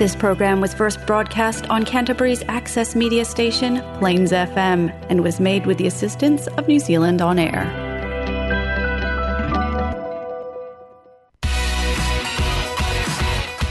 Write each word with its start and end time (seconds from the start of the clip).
This 0.00 0.16
program 0.16 0.62
was 0.62 0.72
first 0.72 1.04
broadcast 1.06 1.68
on 1.68 1.84
Canterbury's 1.84 2.42
access 2.48 2.96
media 2.96 3.22
station, 3.22 3.82
Plains 3.98 4.32
FM, 4.32 4.90
and 5.10 5.22
was 5.22 5.38
made 5.40 5.66
with 5.66 5.76
the 5.76 5.86
assistance 5.86 6.46
of 6.46 6.66
New 6.66 6.78
Zealand 6.78 7.20
On 7.20 7.38
Air. 7.38 7.66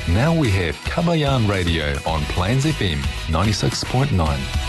Now 0.09 0.35
we 0.39 0.51
have 0.51 0.75
Kabayan 0.85 1.49
Radio 1.49 1.95
on 2.05 2.21
Plains 2.25 2.65
FM 2.65 2.99
96.9. 3.31 4.68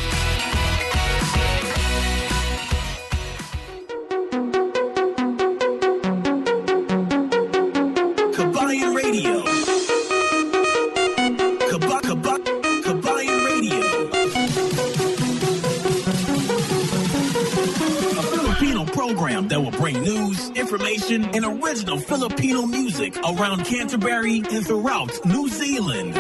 Filipino 22.21 22.69
music 22.69 23.17
around 23.25 23.65
Canterbury 23.65 24.45
and 24.53 24.61
throughout 24.61 25.09
New 25.25 25.49
Zealand. 25.49 26.13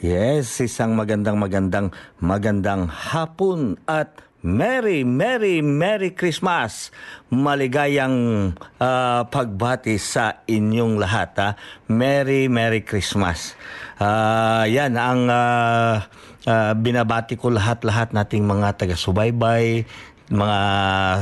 Yes, 0.00 0.56
isang 0.56 0.96
magandang 0.96 1.36
magandang 1.36 1.92
magandang 2.16 2.88
hapon 2.88 3.76
at 3.84 4.24
Merry, 4.40 5.04
Merry, 5.04 5.60
Merry 5.60 6.16
Christmas! 6.16 6.88
Maligayang 7.28 8.56
ah, 8.80 9.28
pagbati 9.28 10.00
sa 10.00 10.48
inyong 10.48 10.96
lahat. 10.96 11.36
Ha? 11.36 11.50
Merry, 11.92 12.48
Merry 12.48 12.80
Christmas! 12.80 13.52
Ah, 14.00 14.64
yan 14.64 14.96
ang 14.96 15.28
ah, 15.28 16.08
ah, 16.48 16.72
binabati 16.72 17.36
ko 17.36 17.52
lahat-lahat 17.52 18.16
nating 18.16 18.48
mga 18.48 18.80
taga-subaybay, 18.80 19.84
mga 20.26 20.60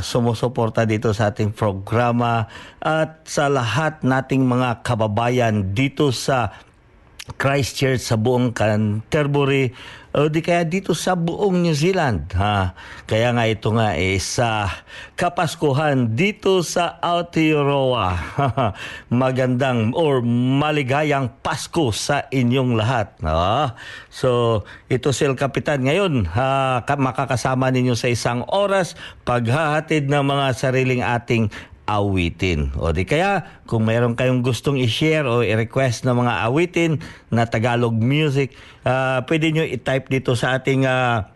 sumusuporta 0.00 0.88
dito 0.88 1.12
sa 1.12 1.28
ating 1.28 1.52
programa 1.52 2.48
at 2.80 3.24
sa 3.28 3.52
lahat 3.52 4.00
nating 4.00 4.48
mga 4.48 4.80
kababayan 4.80 5.77
dito 5.77 6.08
sa 6.08 6.56
Christchurch 7.25 8.05
sa 8.05 8.20
buong 8.20 8.53
Canterbury. 8.53 9.72
O 10.14 10.30
di 10.30 10.47
kaya 10.47 10.62
dito 10.62 10.94
sa 10.94 11.19
buong 11.19 11.64
New 11.64 11.75
Zealand 11.75 12.31
ha? 12.39 12.77
Kaya 13.03 13.34
nga 13.34 13.50
ito 13.50 13.75
nga 13.75 13.98
eh 13.98 14.20
sa 14.22 14.70
Kapaskuhan 15.19 16.14
dito 16.14 16.62
sa 16.62 17.03
Aotearoa 17.03 18.14
magandang 19.11 19.91
or 19.91 20.22
maligayang 20.22 21.34
Pasko 21.42 21.91
sa 21.91 22.31
inyong 22.31 22.78
lahat 22.78 23.19
ha? 23.27 23.75
so 24.06 24.62
ito 24.86 25.11
si 25.11 25.27
El 25.27 25.34
Capitan 25.34 25.83
ngayon 25.83 26.31
ha, 26.31 26.86
ka- 26.86 26.94
makakasama 26.94 27.75
ninyo 27.75 27.98
sa 27.98 28.06
isang 28.06 28.47
oras 28.55 28.94
paghahatid 29.27 30.06
ng 30.06 30.22
mga 30.22 30.47
sariling 30.55 31.03
ating 31.03 31.50
awitin. 31.84 32.72
O 32.80 32.92
di 32.92 33.04
kaya, 33.04 33.44
kung 33.68 33.84
mayroon 33.84 34.16
kayong 34.16 34.40
gustong 34.40 34.80
i-share 34.80 35.28
o 35.28 35.44
i-request 35.44 36.08
na 36.08 36.16
mga 36.16 36.48
awitin 36.48 37.00
na 37.28 37.44
Tagalog 37.44 37.96
music, 37.96 38.56
ah, 38.88 39.20
pwede 39.28 39.52
nyo 39.52 39.64
i-type 39.64 40.08
dito 40.08 40.32
sa 40.32 40.56
ating 40.56 40.88
ah, 40.88 41.28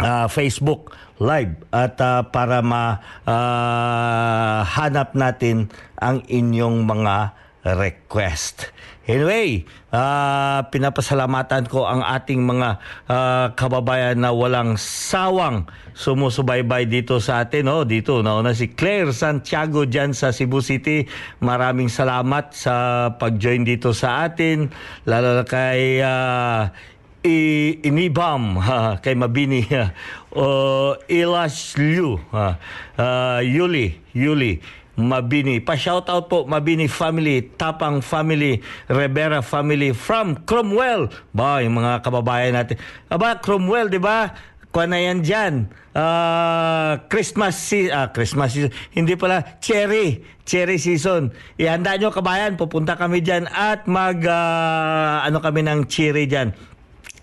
ah, 0.00 0.26
Facebook 0.32 0.96
Live 1.22 1.54
at 1.70 2.02
ah, 2.02 2.26
para 2.26 2.64
ma 2.64 2.98
ah, 3.28 4.66
hanap 4.66 5.14
natin 5.14 5.70
ang 6.00 6.24
inyong 6.26 6.82
mga 6.82 7.41
request. 7.64 8.70
Anyway, 9.02 9.66
ah, 9.90 10.70
pinapasalamatan 10.70 11.66
ko 11.66 11.82
ang 11.90 12.06
ating 12.06 12.38
mga 12.38 12.78
ah, 13.10 13.50
kababayan 13.58 14.14
na 14.14 14.30
walang 14.30 14.78
sawang 14.78 15.66
sumusubaybay 15.90 16.86
dito 16.86 17.18
sa 17.18 17.42
atin. 17.42 17.66
Oh, 17.66 17.82
dito, 17.82 18.22
nauna 18.22 18.54
si 18.54 18.70
Claire 18.70 19.10
Santiago 19.10 19.82
dyan 19.90 20.14
sa 20.14 20.30
Cebu 20.30 20.62
City. 20.62 21.10
Maraming 21.42 21.90
salamat 21.90 22.54
sa 22.54 22.74
pag-join 23.18 23.66
dito 23.66 23.90
sa 23.90 24.22
atin. 24.22 24.70
Lalo 25.02 25.34
na 25.34 25.44
kay 25.50 25.98
ah, 25.98 26.70
i 27.22 27.38
inibam 27.86 28.58
ha, 28.66 28.98
kay 28.98 29.14
Mabini 29.14 29.66
ha, 29.70 29.94
o 30.34 30.98
Ilash 31.06 31.78
Liu 31.78 32.18
ha, 32.34 32.58
ah, 32.98 33.38
Yuli 33.42 33.98
Yuli 34.14 34.81
Mabini 35.02 35.58
pa 35.58 35.74
shout 35.74 36.06
out 36.06 36.30
po 36.30 36.46
Mabini 36.46 36.86
family 36.86 37.42
Tapang 37.58 37.98
family 37.98 38.62
Rivera 38.86 39.42
family 39.42 39.90
from 39.90 40.46
Cromwell 40.46 41.10
ba 41.34 41.58
yung 41.60 41.82
mga 41.82 42.06
kababayan 42.06 42.54
natin 42.54 42.78
aba 43.10 43.42
Cromwell 43.42 43.90
di 43.90 43.98
ba 43.98 44.30
kuha 44.72 44.88
na 44.88 44.98
yan 44.98 45.20
dyan. 45.20 45.54
Ah, 45.92 47.04
Christmas 47.12 47.60
season. 47.60 47.92
Ah, 47.92 48.08
Christmas 48.08 48.56
season. 48.56 48.72
Hindi 48.96 49.20
pala. 49.20 49.60
Cherry. 49.60 50.24
Cherry 50.48 50.80
season. 50.80 51.28
Ihanda 51.60 52.00
nyo 52.00 52.08
kabayan. 52.08 52.56
Pupunta 52.56 52.96
kami 52.96 53.20
dyan 53.20 53.44
at 53.52 53.84
mag... 53.84 54.24
ah, 54.24 55.20
ano 55.28 55.44
kami 55.44 55.60
ng 55.68 55.84
cherry 55.86 56.24
dyan 56.24 56.56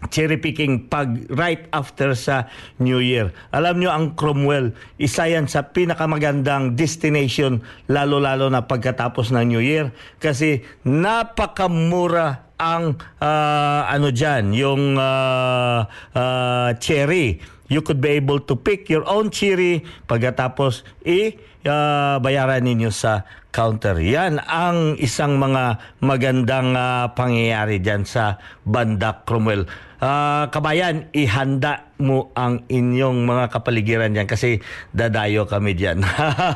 cherry 0.08 0.40
picking 0.40 0.88
pag 0.88 1.28
right 1.28 1.68
after 1.76 2.16
sa 2.16 2.48
New 2.80 3.04
Year. 3.04 3.36
Alam 3.52 3.84
nyo 3.84 3.92
ang 3.92 4.16
Cromwell, 4.16 4.72
isa 4.96 5.28
yan 5.28 5.52
sa 5.52 5.76
pinakamagandang 5.76 6.80
destination 6.80 7.60
lalo-lalo 7.92 8.48
na 8.48 8.64
pagkatapos 8.64 9.36
ng 9.36 9.44
New 9.52 9.64
Year 9.64 9.92
kasi 10.24 10.64
napakamura 10.88 12.48
ang 12.60 12.96
ah, 13.20 13.88
ano 13.88 14.12
diyan, 14.12 14.56
yung 14.56 14.96
ah, 15.00 15.88
ah, 16.16 16.70
cherry. 16.80 17.40
You 17.70 17.86
could 17.86 18.02
be 18.02 18.18
able 18.18 18.42
to 18.50 18.58
pick 18.58 18.90
your 18.90 19.06
own 19.06 19.30
cherry 19.30 19.86
pagkatapos 20.10 20.82
i 21.06 21.38
ah, 21.68 22.18
bayaran 22.20 22.66
ninyo 22.66 22.92
sa 22.92 23.24
counter. 23.50 23.98
Yan 24.02 24.42
ang 24.44 25.00
isang 25.00 25.40
mga 25.40 25.80
magandang 26.04 26.76
ah, 26.76 27.14
pangyayari 27.16 27.80
diyan 27.80 28.04
sa 28.06 28.38
Banda 28.68 29.24
Cromwell. 29.24 29.66
Ah, 30.00 30.48
kabayan, 30.48 31.12
ihanda 31.12 31.92
mo 32.00 32.32
ang 32.32 32.64
inyong 32.72 33.28
mga 33.28 33.52
kapaligiran 33.52 34.16
diyan 34.16 34.32
kasi 34.32 34.64
dadayo 34.96 35.44
kami 35.44 35.76
diyan. 35.76 36.00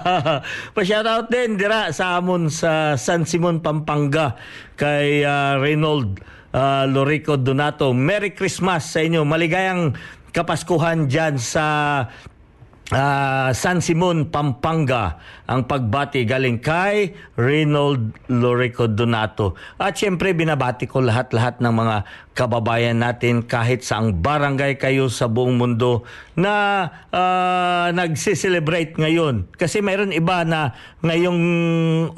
Pa-shoutout 0.76 1.28
din 1.28 1.60
dira 1.60 1.92
sa 1.92 2.24
amon 2.24 2.48
sa 2.48 2.96
San 2.96 3.28
Simon 3.28 3.60
Pampanga 3.60 4.40
kay 4.80 5.28
ah, 5.28 5.60
Reynold 5.60 6.24
ah, 6.56 6.88
Lorico 6.88 7.36
Donato. 7.36 7.92
Merry 7.92 8.32
Christmas 8.32 8.96
sa 8.96 9.04
inyo. 9.04 9.28
Maligayang 9.28 9.92
Kapaskuhan 10.34 11.06
diyan 11.06 11.38
sa 11.38 11.66
Ah, 12.92 13.56
San 13.56 13.80
Simon, 13.80 14.28
Pampanga, 14.28 15.16
ang 15.48 15.64
pagbati 15.64 16.28
galing 16.28 16.60
kay 16.60 17.16
Reynold 17.40 18.28
Lorico 18.28 18.92
Donato. 18.92 19.56
At 19.80 19.96
syempre 19.96 20.36
binabati 20.36 20.84
ko 20.84 21.00
lahat-lahat 21.00 21.64
ng 21.64 21.72
mga 21.72 21.98
kababayan 22.36 23.00
natin 23.00 23.48
kahit 23.48 23.88
saang 23.88 24.20
barangay 24.20 24.76
kayo 24.76 25.08
sa 25.08 25.32
buong 25.32 25.56
mundo 25.56 26.04
na 26.36 26.92
ah, 27.08 27.88
nagse-celebrate 27.96 29.00
ngayon. 29.00 29.48
Kasi 29.56 29.80
mayroon 29.80 30.12
iba 30.12 30.44
na 30.44 30.76
ngayong 31.08 31.40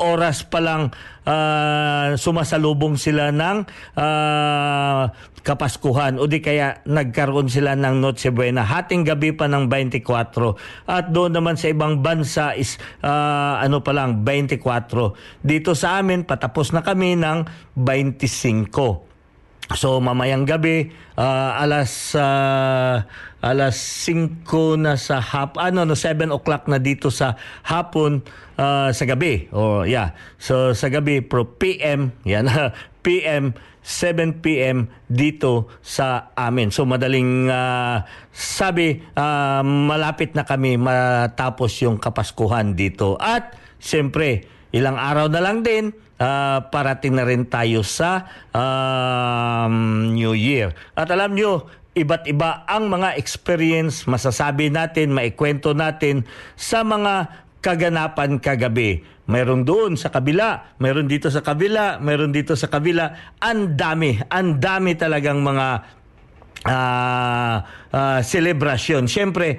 oras 0.02 0.50
pa 0.50 0.66
lang 0.66 0.90
ah, 1.30 2.18
sumasalubong 2.18 2.98
sila 2.98 3.30
ng 3.30 3.70
ah, 4.02 5.14
Kapaskuhan. 5.46 6.18
O 6.18 6.26
di 6.26 6.42
kaya 6.42 6.82
nagkaroon 6.90 7.46
sila 7.46 7.78
ng 7.78 8.02
Noche 8.02 8.34
Buena. 8.34 8.66
Hating 8.66 9.06
gabi 9.06 9.30
pa 9.30 9.46
ng 9.46 9.70
24 9.70 10.02
at 10.90 11.14
doon 11.14 11.38
naman 11.38 11.54
sa 11.54 11.70
ibang 11.70 12.02
bansa 12.02 12.58
is 12.58 12.82
ah, 13.06 13.62
ano 13.62 13.86
pa 13.86 13.94
lang 13.94 14.26
24 14.26 14.58
dito 15.46 15.78
sa 15.78 16.02
amin 16.02 16.26
patapos 16.26 16.74
na 16.74 16.82
kami 16.82 17.14
ng 17.14 17.46
25 17.78 19.06
So 19.74 19.98
mamayang 19.98 20.46
gabi 20.46 20.94
ah, 21.18 21.58
alas 21.58 22.14
ah, 22.14 23.10
alas 23.42 23.78
5 24.06 24.46
na 24.78 24.94
sa 24.94 25.18
hap 25.18 25.58
ano 25.58 25.90
no 25.90 25.98
7 25.98 26.30
o'clock 26.30 26.70
na 26.70 26.78
dito 26.78 27.10
sa 27.10 27.34
hapon 27.66 28.22
ah, 28.62 28.94
sa 28.94 29.10
gabi. 29.10 29.50
Oh 29.50 29.82
yeah. 29.82 30.14
So 30.38 30.78
sa 30.78 30.94
gabi 30.94 31.26
pro 31.26 31.50
PM 31.58 32.14
yan 32.30 32.46
PM 33.06 33.58
7 33.86 34.42
PM 34.42 34.90
dito 35.06 35.70
sa 35.86 36.34
amin. 36.34 36.74
So 36.74 36.90
madaling 36.90 37.54
ah, 37.54 38.02
sabi 38.34 39.06
ah, 39.14 39.62
malapit 39.62 40.34
na 40.34 40.42
kami 40.42 40.82
matapos 40.82 41.86
yung 41.86 42.02
Kapaskuhan 42.02 42.74
dito. 42.74 43.14
At 43.22 43.54
siyempre 43.78 44.50
ilang 44.74 44.98
araw 44.98 45.30
na 45.30 45.40
lang 45.46 45.62
din 45.62 45.94
ah, 46.18 46.66
parating 46.74 47.14
na 47.14 47.30
rin 47.30 47.46
tayo 47.46 47.86
sa 47.86 48.26
um, 48.50 50.10
New 50.18 50.34
Year. 50.34 50.74
At 50.98 51.14
alam 51.14 51.38
nyo, 51.38 51.70
iba't 51.96 52.28
iba 52.28 52.68
ang 52.68 52.92
mga 52.92 53.16
experience 53.16 54.04
masasabi 54.10 54.68
natin, 54.68 55.16
maikwento 55.16 55.72
natin 55.72 56.28
sa 56.60 56.84
mga 56.84 57.45
kaganapan 57.66 58.38
kagabi. 58.38 59.02
Meron 59.26 59.66
doon 59.66 59.98
sa 59.98 60.14
kabila, 60.14 60.78
meron 60.78 61.10
dito 61.10 61.34
sa 61.34 61.42
kabila, 61.42 61.98
meron 61.98 62.30
dito 62.30 62.54
sa 62.54 62.70
kabila. 62.70 63.34
Ang 63.42 63.74
dami, 63.74 64.22
ang 64.30 64.62
dami 64.62 64.94
talagang 64.94 65.42
mga 65.42 65.68
uh, 66.70 67.56
uh, 67.90 68.20
celebration. 68.22 69.10
Siyempre, 69.10 69.58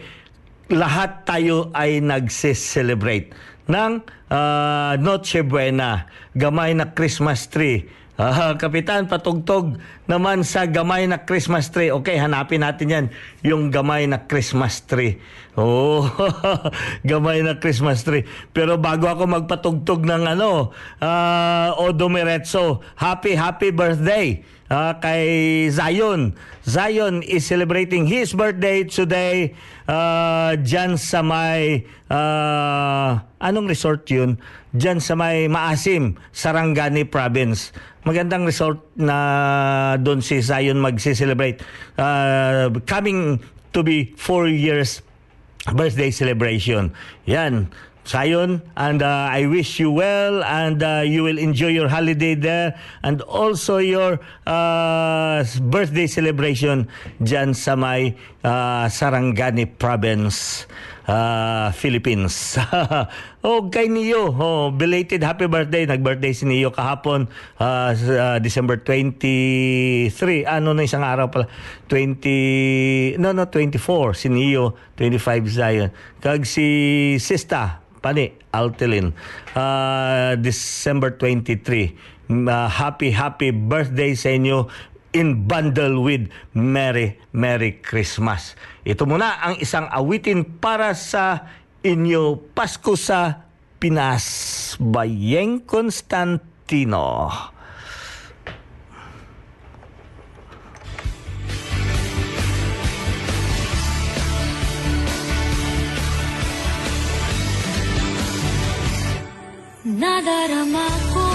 lahat 0.70 1.26
tayo 1.26 1.74
ay 1.74 1.98
nagse-celebrate 1.98 3.34
ng 3.66 3.92
uh, 4.30 4.94
Noche 5.02 5.42
Buena, 5.42 6.06
gamay 6.30 6.78
na 6.78 6.94
Christmas 6.94 7.50
tree. 7.50 7.90
Uh, 8.16 8.56
Kapitan, 8.56 9.04
patugtog 9.12 9.76
naman 10.08 10.40
sa 10.40 10.64
gamay 10.64 11.04
na 11.04 11.28
Christmas 11.28 11.68
tree. 11.68 11.92
Okay, 11.92 12.16
hanapin 12.16 12.64
natin 12.64 12.88
yan, 12.88 13.06
yung 13.44 13.68
gamay 13.68 14.08
na 14.08 14.24
Christmas 14.24 14.80
tree. 14.88 15.20
Oh, 15.52 16.08
gamay 17.04 17.44
na 17.44 17.60
Christmas 17.60 18.00
tree. 18.08 18.24
Pero 18.56 18.80
bago 18.80 19.04
ako 19.12 19.28
magpatugtog 19.28 20.08
ng 20.08 20.32
ano, 20.32 20.72
uh, 21.04 21.76
Odo 21.76 22.08
Merezzo, 22.08 22.80
happy, 22.96 23.36
happy 23.36 23.68
birthday 23.68 24.40
uh, 24.72 24.96
kay 24.96 25.68
Zion. 25.68 26.32
Zion 26.64 27.20
is 27.20 27.44
celebrating 27.44 28.08
his 28.08 28.32
birthday 28.32 28.82
today 28.88 29.52
uh, 29.86 30.56
dyan 30.56 30.96
sa 30.96 31.20
may, 31.20 31.84
uh, 32.08 33.20
anong 33.44 33.68
resort 33.68 34.08
yun? 34.08 34.40
Dyan 34.76 35.00
sa 35.00 35.16
may 35.16 35.48
Maasim, 35.48 36.16
Sarangani 36.32 37.04
Province 37.04 37.72
magandang 38.06 38.46
resort 38.46 38.78
na 38.94 39.98
doon 39.98 40.22
si 40.22 40.38
Zion 40.38 40.78
magsi-celebrate. 40.78 41.58
Uh, 41.98 42.70
coming 42.86 43.42
to 43.74 43.82
be 43.82 44.14
four 44.14 44.46
years 44.46 45.02
birthday 45.74 46.14
celebration. 46.14 46.94
Yan. 47.26 47.66
Zion, 48.06 48.62
and 48.78 49.02
uh, 49.02 49.26
I 49.34 49.50
wish 49.50 49.82
you 49.82 49.90
well 49.90 50.46
and 50.46 50.78
uh, 50.78 51.02
you 51.02 51.26
will 51.26 51.42
enjoy 51.42 51.74
your 51.74 51.90
holiday 51.90 52.38
there 52.38 52.78
and 53.02 53.18
also 53.26 53.82
your 53.82 54.22
uh, 54.46 55.42
birthday 55.66 56.06
celebration 56.06 56.86
dyan 57.18 57.50
sa 57.50 57.74
may 57.74 58.14
uh, 58.46 58.86
Sarangani 58.86 59.66
Province 59.66 60.70
uh, 61.06 61.70
Philippines. 61.72 62.58
oh, 63.46 63.70
kay 63.70 63.86
Neo, 63.88 64.30
oh, 64.34 64.74
belated 64.74 65.22
happy 65.22 65.46
birthday. 65.46 65.86
Nag-birthday 65.86 66.34
si 66.34 66.44
Neo 66.44 66.74
kahapon, 66.74 67.30
uh, 67.58 67.90
uh, 67.94 68.38
December 68.42 68.82
23. 68.82 70.44
Ano 70.44 70.74
na 70.74 70.84
isang 70.84 71.06
araw 71.06 71.30
pala? 71.30 71.46
20, 71.88 73.16
no, 73.22 73.32
no, 73.32 73.46
24. 73.48 74.18
Si 74.18 74.28
Neo, 74.28 74.74
25 74.98 75.46
Zion. 75.48 75.88
Kag 76.20 76.44
si 76.44 77.16
Sista, 77.22 77.80
Pani, 78.02 78.30
Altelin, 78.54 79.10
uh, 79.56 80.34
December 80.38 81.14
23. 81.18 82.14
Uh, 82.26 82.66
happy, 82.66 83.14
happy 83.14 83.54
birthday 83.54 84.10
sa 84.18 84.34
inyo 84.34 84.66
in 85.16 85.48
bundle 85.48 86.04
with 86.04 86.28
Merry, 86.52 87.16
Merry 87.32 87.80
Christmas. 87.80 88.52
Ito 88.84 89.08
muna 89.08 89.40
ang 89.40 89.56
isang 89.56 89.88
awitin 89.88 90.44
para 90.60 90.92
sa 90.92 91.48
inyo 91.80 92.52
Pasko 92.52 92.92
sa 93.00 93.48
Pinas 93.80 94.76
by 94.76 95.08
Yeng 95.08 95.64
Constantino. 95.64 97.32
Nadarama 109.86 110.86
ko 111.14 111.25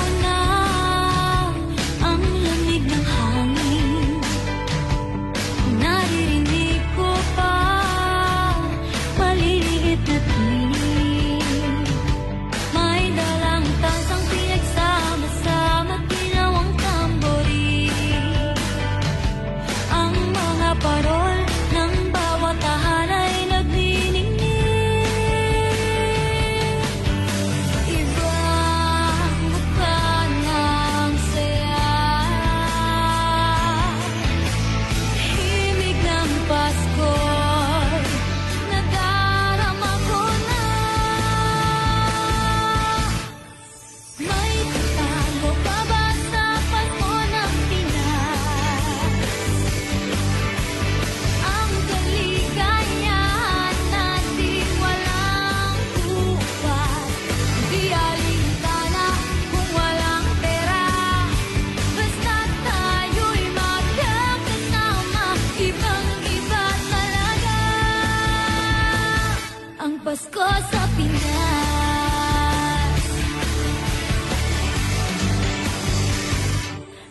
vos 70.41 70.67
opinás. 70.85 71.21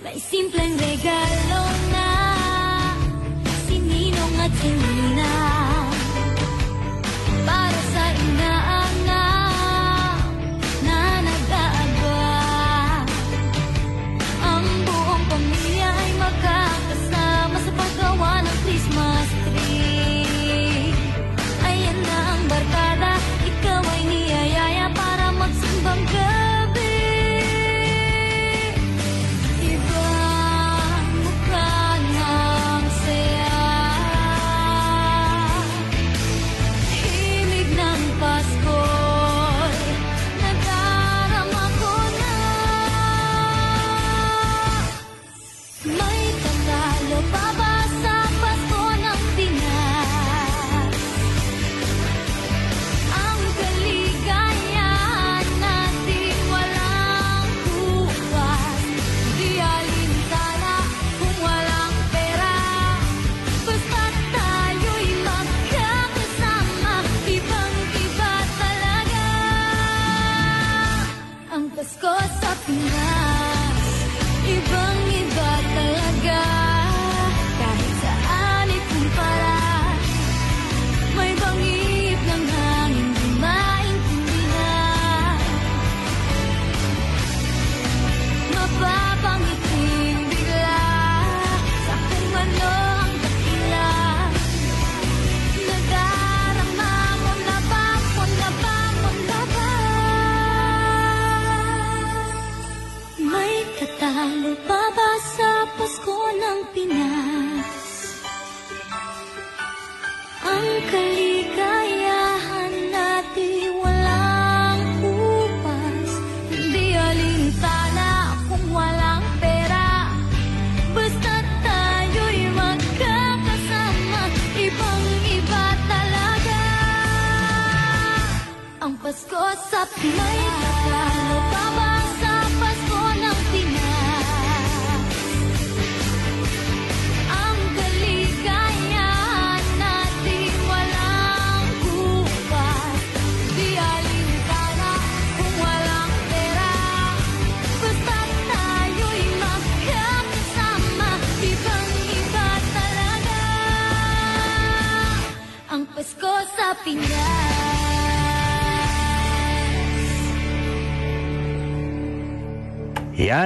No 0.02 0.08
hay 0.08 0.20
simple 0.20 0.64
en 0.64 0.78
regalar. 0.78 1.39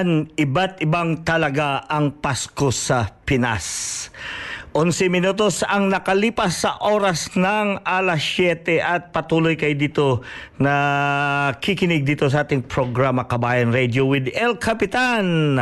Yan, 0.05 0.29
iba't 0.37 0.85
ibang 0.85 1.25
talaga 1.25 1.89
ang 1.89 2.21
Pasko 2.21 2.69
sa 2.69 3.09
Pinas. 3.25 4.13
11 4.77 5.09
minutos 5.09 5.65
ang 5.65 5.89
nakalipas 5.89 6.61
sa 6.61 6.77
oras 6.85 7.33
ng 7.33 7.81
alas 7.89 8.21
7 8.21 8.85
at 8.85 9.17
patuloy 9.17 9.57
kayo 9.57 9.73
dito 9.73 10.21
na 10.61 11.57
kikinig 11.57 12.05
dito 12.05 12.29
sa 12.29 12.45
ating 12.45 12.69
programa 12.69 13.25
Kabayan 13.25 13.73
Radio 13.73 14.05
with 14.05 14.29
El 14.37 14.61
Capitan. 14.61 15.57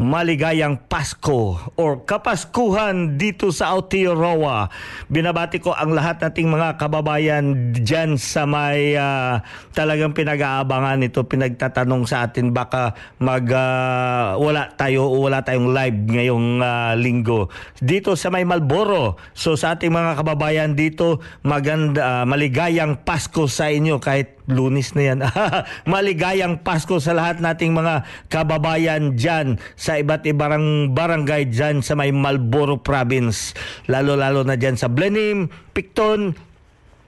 Maligayang 0.00 0.88
Pasko 0.88 1.60
or 1.76 2.08
Kapaskuhan 2.08 3.20
dito 3.20 3.52
sa 3.52 3.76
Aotearoa. 3.76 4.72
Binabati 5.12 5.60
ko 5.60 5.76
ang 5.76 5.92
lahat 5.92 6.24
nating 6.24 6.48
mga 6.48 6.80
kababayan 6.80 7.76
dyan 7.76 8.16
sa 8.16 8.48
may 8.48 8.96
ah, 8.96 9.44
talagang 9.76 10.16
pinag-aabangan 10.16 11.04
ito, 11.04 11.20
pinagtatanong 11.28 12.08
sa 12.08 12.24
atin 12.24 12.48
baka 12.56 12.96
mag 13.20 13.44
ah, 13.52 14.40
wala 14.40 14.72
tayo 14.72 15.04
o 15.04 15.28
wala 15.28 15.44
tayong 15.44 15.68
live 15.68 15.98
ngayong 16.16 16.64
ah, 16.64 16.96
linggo. 16.96 17.52
Dito 17.76 18.16
sa 18.16 18.32
may 18.32 18.48
Malboro. 18.48 19.20
So 19.36 19.52
sa 19.52 19.76
ating 19.76 19.92
mga 19.92 20.16
kababayan 20.16 20.72
dito, 20.80 21.20
maganda 21.44 22.00
ah, 22.00 22.24
maligayang 22.24 23.04
Pasko 23.04 23.44
sa 23.52 23.68
inyo 23.68 24.00
kahit 24.00 24.39
lunis 24.50 24.92
na 24.98 25.02
yan. 25.14 25.18
Maligayang 25.92 26.60
Pasko 26.60 26.98
sa 26.98 27.14
lahat 27.14 27.38
nating 27.38 27.72
mga 27.72 28.04
kababayan 28.28 29.14
dyan 29.14 29.56
sa 29.78 29.96
iba't 29.96 30.26
ibang 30.26 30.92
barangay 30.92 31.48
dyan 31.48 31.80
sa 31.80 31.94
may 31.94 32.10
Malboro 32.10 32.82
Province. 32.82 33.54
Lalo-lalo 33.86 34.42
na 34.42 34.58
dyan 34.58 34.74
sa 34.74 34.90
Blenim, 34.90 35.48
Picton, 35.72 36.34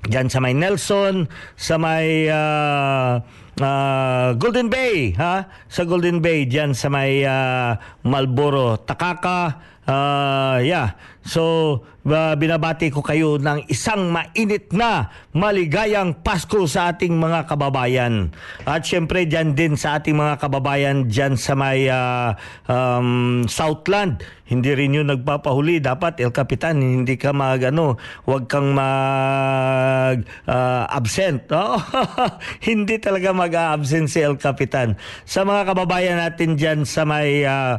dyan 0.06 0.26
sa 0.26 0.42
may 0.42 0.54
Nelson, 0.54 1.30
sa 1.54 1.78
may 1.78 2.26
ah, 2.26 3.22
ah, 3.62 4.28
Golden 4.34 4.66
Bay, 4.66 5.14
ha? 5.14 5.46
Sa 5.70 5.86
Golden 5.86 6.18
Bay, 6.18 6.50
dyan 6.50 6.74
sa 6.74 6.90
may 6.90 7.22
ah, 7.22 7.78
Malboro, 8.02 8.82
Takaka, 8.82 9.71
ah, 9.86 10.62
yeah. 10.62 10.94
So, 11.22 11.86
ah, 12.10 12.34
binabati 12.34 12.90
ko 12.90 12.98
kayo 12.98 13.38
ng 13.38 13.70
isang 13.70 14.10
mainit 14.10 14.74
na 14.74 15.14
maligayang 15.30 16.18
Pasko 16.18 16.66
sa 16.66 16.90
ating 16.90 17.14
mga 17.14 17.46
kababayan. 17.46 18.34
At 18.66 18.82
syempre 18.82 19.22
dyan 19.30 19.54
din 19.54 19.78
sa 19.78 20.02
ating 20.02 20.18
mga 20.18 20.42
kababayan 20.42 21.06
dyan 21.06 21.38
sa 21.38 21.54
may 21.54 21.86
ah, 21.86 22.34
um, 22.66 23.46
Southland. 23.46 24.26
Hindi 24.50 24.74
rin 24.74 24.98
yun 24.98 25.08
nagpapahuli. 25.08 25.78
Dapat, 25.78 26.20
El 26.20 26.34
Capitan, 26.34 26.82
hindi 26.82 27.14
ka 27.14 27.30
mag, 27.32 27.62
ano, 27.62 27.96
huwag 28.26 28.50
kang 28.50 28.74
mag 28.74 30.26
ah, 30.50 30.84
absent. 30.90 31.46
Oo. 31.54 31.78
hindi 32.66 32.98
talaga 32.98 33.30
mag-absent 33.30 34.10
si 34.10 34.18
El 34.26 34.42
Capitan. 34.42 34.98
Sa 35.22 35.46
mga 35.46 35.70
kababayan 35.70 36.18
natin 36.18 36.58
dyan 36.58 36.82
sa 36.82 37.06
may 37.06 37.46
ah, 37.46 37.78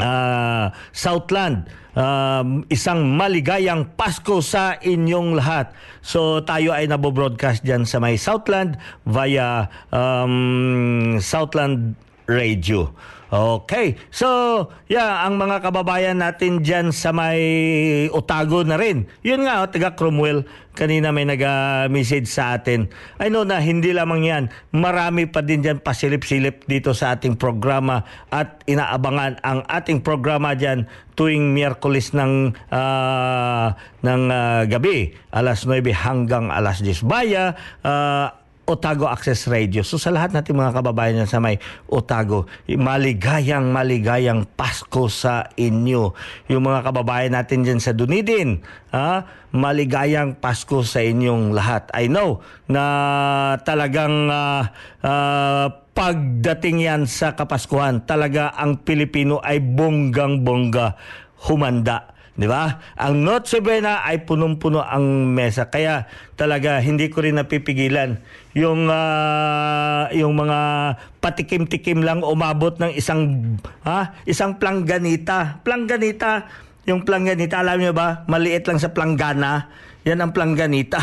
ah, 0.00 0.72
Southland. 0.94 1.68
Um, 1.92 2.64
isang 2.72 3.04
maligayang 3.20 3.92
Pasko 4.00 4.40
sa 4.40 4.80
inyong 4.80 5.36
lahat. 5.36 5.76
So 6.00 6.40
tayo 6.40 6.72
ay 6.72 6.88
nabo-broadcast 6.88 7.60
dyan 7.68 7.84
sa 7.84 8.00
may 8.00 8.16
Southland 8.16 8.80
via 9.04 9.68
um, 9.92 11.20
Southland 11.20 11.92
Radio. 12.24 12.96
Okay. 13.32 13.96
So, 14.12 14.28
yeah, 14.92 15.24
ang 15.24 15.40
mga 15.40 15.64
kababayan 15.64 16.20
natin 16.20 16.60
dyan 16.60 16.92
sa 16.92 17.16
may 17.16 17.40
Otago 18.12 18.60
na 18.60 18.76
rin. 18.76 19.08
Yun 19.24 19.48
nga, 19.48 19.64
oh, 19.64 19.72
taga 19.72 19.96
Cromwell, 19.96 20.44
kanina 20.76 21.16
may 21.16 21.24
nag-message 21.24 22.28
sa 22.28 22.60
atin. 22.60 22.92
I 23.16 23.32
know 23.32 23.48
na 23.48 23.56
hindi 23.64 23.96
lamang 23.96 24.28
yan. 24.28 24.44
Marami 24.76 25.32
pa 25.32 25.40
din 25.40 25.64
dyan 25.64 25.80
pasilip-silip 25.80 26.68
dito 26.68 26.92
sa 26.92 27.16
ating 27.16 27.40
programa 27.40 28.04
at 28.28 28.68
inaabangan 28.68 29.40
ang 29.40 29.64
ating 29.64 30.04
programa 30.04 30.52
dyan 30.52 30.84
tuwing 31.16 31.56
Miyerkules 31.56 32.12
ng, 32.12 32.52
ah, 32.68 33.72
ng 34.04 34.22
ah, 34.28 34.68
gabi, 34.68 35.16
alas 35.32 35.64
9 35.64 35.80
hanggang 35.88 36.52
alas 36.52 36.84
10. 36.84 37.00
Via 37.08 37.56
ah, 37.80 38.41
Otago 38.72 39.04
Access 39.04 39.44
Radio. 39.52 39.84
So 39.84 40.00
sa 40.00 40.08
lahat 40.08 40.32
nating 40.32 40.56
mga 40.56 40.80
kababayan 40.80 41.28
sa 41.28 41.38
may 41.44 41.60
Otago, 41.92 42.48
maligayang 42.64 43.68
maligayang 43.68 44.48
Pasko 44.56 45.12
sa 45.12 45.52
inyo. 45.60 46.16
Yung 46.48 46.62
mga 46.64 46.80
kababayan 46.88 47.36
natin 47.36 47.68
dyan 47.68 47.80
sa 47.84 47.92
Dunedin, 47.92 48.64
ha? 48.96 49.28
maligayang 49.52 50.40
Pasko 50.40 50.80
sa 50.80 51.04
inyong 51.04 51.52
lahat. 51.52 51.92
I 51.92 52.08
know 52.08 52.40
na 52.72 53.60
talagang 53.60 54.32
ah, 54.32 54.72
ah, 55.04 55.68
pagdating 55.92 56.88
yan 56.88 57.02
sa 57.04 57.36
Kapaskuhan, 57.36 58.08
talaga 58.08 58.56
ang 58.56 58.80
Pilipino 58.80 59.44
ay 59.44 59.60
bonggang-bongga 59.60 60.96
humanda. 61.44 62.11
Di 62.32 62.48
ba? 62.48 62.80
Ang 62.96 63.28
Noche 63.28 63.60
Buena 63.60 64.00
ay 64.08 64.24
punong-puno 64.24 64.80
ang 64.80 65.28
mesa. 65.28 65.68
Kaya 65.68 66.08
talaga 66.32 66.80
hindi 66.80 67.12
ko 67.12 67.20
rin 67.20 67.36
napipigilan 67.36 68.24
yung 68.56 68.88
ah, 68.88 70.08
yung 70.16 70.32
mga 70.32 70.58
patikim-tikim 71.20 72.00
lang 72.00 72.24
umabot 72.24 72.72
ng 72.80 72.96
isang 72.96 73.52
ha, 73.84 74.16
isang 74.24 74.56
plangganita. 74.56 75.60
Plangganita, 75.60 76.48
yung 76.88 77.04
plangganita, 77.04 77.60
alam 77.60 77.78
niyo 77.78 77.92
ba? 77.92 78.24
Maliit 78.24 78.64
lang 78.64 78.80
sa 78.80 78.96
planggana. 78.96 79.68
Yan 80.02 80.18
ang 80.18 80.34
plangganita. 80.34 80.98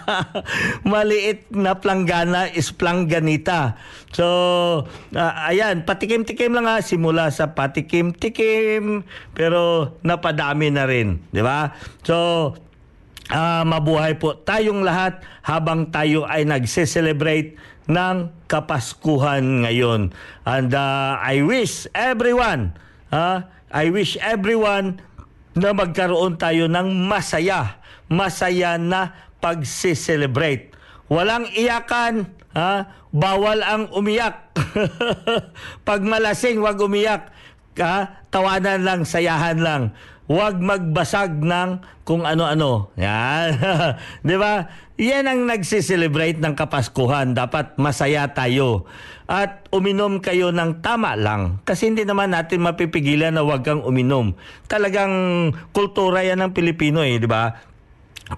Maliit 0.90 1.46
na 1.54 1.78
planggana 1.78 2.50
is 2.50 2.74
plangganita. 2.74 3.78
So, 4.10 4.26
ah, 5.14 5.46
ayan, 5.46 5.86
patikim-tikim 5.86 6.50
lang 6.50 6.66
ha. 6.66 6.82
Simula 6.82 7.30
sa 7.30 7.54
patikim-tikim, 7.54 9.06
pero 9.30 9.94
napadami 10.02 10.74
na 10.74 10.90
rin. 10.90 11.22
Di 11.30 11.38
ba? 11.38 11.70
So, 12.02 12.50
Ah, 13.30 13.62
mabuhay 13.62 14.18
po 14.18 14.34
tayong 14.34 14.82
lahat 14.82 15.22
habang 15.46 15.94
tayo 15.94 16.26
ay 16.26 16.42
nagse-celebrate 16.42 17.54
ng 17.86 18.34
Kapaskuhan 18.50 19.62
ngayon. 19.62 20.10
And 20.42 20.70
ah, 20.74 21.14
I 21.22 21.46
wish 21.46 21.86
everyone, 21.94 22.74
ah, 23.14 23.46
I 23.70 23.94
wish 23.94 24.18
everyone 24.18 24.98
na 25.54 25.70
magkaroon 25.70 26.42
tayo 26.42 26.66
ng 26.66 27.06
masaya, 27.06 27.78
masaya 28.10 28.76
na 28.76 29.14
pagse-celebrate. 29.38 30.74
Walang 31.06 31.48
iyakan, 31.54 32.28
ha? 32.52 32.90
bawal 33.14 33.62
ang 33.62 33.90
umiyak. 33.94 34.50
Pag 35.88 36.00
malasing, 36.02 36.58
wag 36.62 36.78
umiyak. 36.78 37.30
Ha? 37.78 38.26
Tawanan 38.28 38.82
lang, 38.84 39.00
sayahan 39.06 39.58
lang. 39.62 39.82
Huwag 40.30 40.62
magbasag 40.62 41.42
ng 41.42 41.82
kung 42.06 42.22
ano-ano. 42.22 42.94
Yan. 42.94 43.50
'Di 44.22 44.38
ba? 44.38 44.70
Yan 44.94 45.26
ang 45.26 45.42
nagse-celebrate 45.42 46.38
ng 46.38 46.54
Kapaskuhan. 46.54 47.34
Dapat 47.34 47.74
masaya 47.82 48.30
tayo. 48.30 48.86
At 49.26 49.66
uminom 49.74 50.22
kayo 50.22 50.54
ng 50.54 50.86
tama 50.86 51.18
lang. 51.18 51.58
Kasi 51.66 51.90
hindi 51.90 52.06
naman 52.06 52.30
natin 52.30 52.62
mapipigilan 52.62 53.34
na 53.34 53.42
huwag 53.42 53.66
kang 53.66 53.82
uminom. 53.82 54.38
Talagang 54.70 55.10
kultura 55.74 56.22
yan 56.22 56.46
ng 56.46 56.52
Pilipino 56.54 57.02
eh, 57.02 57.18
di 57.18 57.26
ba? 57.26 57.69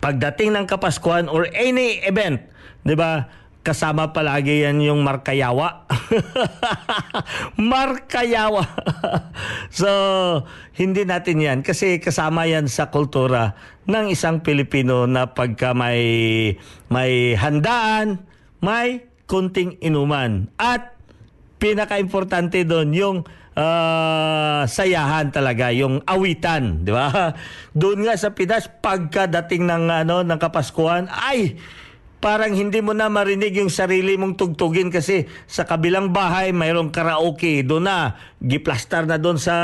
Pagdating 0.00 0.56
ng 0.56 0.64
Kapaskuhan 0.64 1.28
or 1.28 1.48
any 1.52 2.00
event, 2.06 2.40
di 2.86 2.96
ba? 2.96 3.28
kasama 3.62 4.10
palagi 4.10 4.66
yan 4.66 4.82
yung 4.82 5.06
Markayawa. 5.06 5.86
Markayawa. 7.72 8.66
so, 9.70 9.88
hindi 10.74 11.06
natin 11.06 11.38
yan 11.38 11.58
kasi 11.62 12.02
kasama 12.02 12.50
yan 12.50 12.66
sa 12.66 12.90
kultura 12.90 13.54
ng 13.86 14.10
isang 14.10 14.42
Pilipino 14.42 15.06
na 15.06 15.30
pagka 15.30 15.78
may, 15.78 16.02
may 16.90 17.38
handaan, 17.38 18.26
may 18.58 19.06
kunting 19.30 19.78
inuman. 19.78 20.50
At 20.58 20.98
pinaka-importante 21.62 22.66
doon 22.66 22.90
yung 22.90 23.18
ah, 23.56 24.64
sayahan 24.64 25.28
talaga, 25.28 25.68
yung 25.72 26.00
awitan, 26.04 26.84
di 26.84 26.92
ba? 26.92 27.36
Doon 27.80 28.06
nga 28.08 28.14
sa 28.16 28.32
Pinas 28.32 28.68
pagkadating 28.68 29.68
ng 29.68 29.84
ano 30.04 30.24
ng 30.24 30.38
Kapaskuhan, 30.40 31.08
ay 31.08 31.60
parang 32.22 32.54
hindi 32.54 32.78
mo 32.78 32.94
na 32.94 33.10
marinig 33.10 33.58
yung 33.58 33.66
sarili 33.66 34.14
mong 34.14 34.38
tugtugin 34.38 34.94
kasi 34.94 35.26
sa 35.50 35.66
kabilang 35.66 36.14
bahay 36.14 36.54
mayroong 36.54 36.94
karaoke. 36.94 37.66
Doon 37.66 37.90
na 37.90 38.14
giplastar 38.38 39.10
na 39.10 39.18
doon 39.18 39.42
sa 39.42 39.54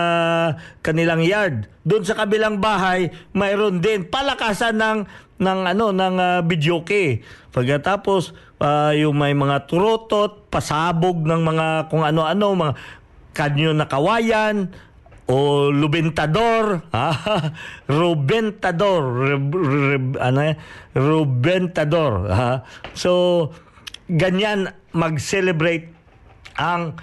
kanilang 0.82 1.22
yard. 1.22 1.70
Doon 1.86 2.02
sa 2.02 2.18
kabilang 2.18 2.58
bahay 2.58 3.14
mayroon 3.30 3.78
din 3.78 4.10
palakasan 4.10 4.74
ng 4.74 4.98
ng 5.38 5.58
ano 5.70 5.94
ng 5.94 6.14
uh, 6.18 6.40
videoke. 6.42 7.22
Pagkatapos 7.54 8.34
ah, 8.58 8.90
yung 8.90 9.14
may 9.14 9.38
mga 9.38 9.70
turotot 9.70 10.50
pasabog 10.50 11.22
ng 11.22 11.38
mga 11.38 11.66
kung 11.94 12.02
ano-ano 12.02 12.58
mga 12.58 12.74
kanyo 13.32 13.72
na 13.76 13.86
kawayan 13.86 14.72
o 15.28 15.68
lubentador, 15.68 16.88
ah, 16.88 17.52
rubentador, 18.00 19.02
re- 19.28 19.52
re- 19.52 20.18
ano, 20.24 20.38
yan? 20.40 20.56
rubentador. 20.96 22.12
ah. 22.32 22.56
So, 22.96 23.52
ganyan 24.08 24.72
mag-celebrate 24.96 25.92
ang 26.56 26.96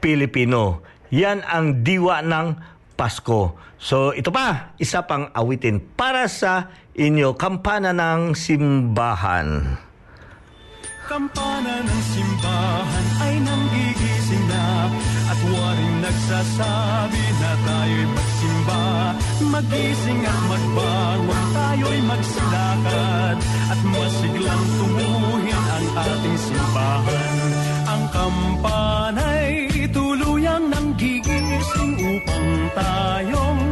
Pilipino. 0.00 0.80
Yan 1.12 1.44
ang 1.44 1.84
diwa 1.84 2.24
ng 2.24 2.46
Pasko. 2.96 3.60
So, 3.76 4.16
ito 4.16 4.32
pa, 4.32 4.72
isa 4.80 5.04
pang 5.04 5.28
awitin 5.36 5.84
para 5.84 6.24
sa 6.32 6.72
inyo, 6.96 7.36
kampana 7.36 7.92
ng 7.92 8.32
simbahan. 8.32 9.76
Kampana 11.04 11.84
ng 11.84 12.02
simbahan 12.16 13.06
ay 13.20 13.34
nanggigising 13.44 14.46
na. 14.48 14.88
At 15.28 15.40
waring 15.44 15.96
nagsasabi 16.00 17.24
na 17.44 17.50
tayo'y 17.60 18.06
magsimba. 18.08 18.82
Magising 19.52 20.20
at 20.24 20.40
magbangon, 20.48 21.44
tayo'y 21.52 22.00
magsilakad. 22.08 23.36
At 23.68 23.80
masiglang 23.84 24.64
tumuhin 24.80 25.60
ang 25.60 25.86
ating 26.08 26.38
simbahan. 26.40 27.36
Ang 27.84 28.02
kampana'y 28.08 29.52
tuluyang 29.92 30.72
nanggigising 30.72 31.92
upang 32.00 32.48
tayong 32.72 33.62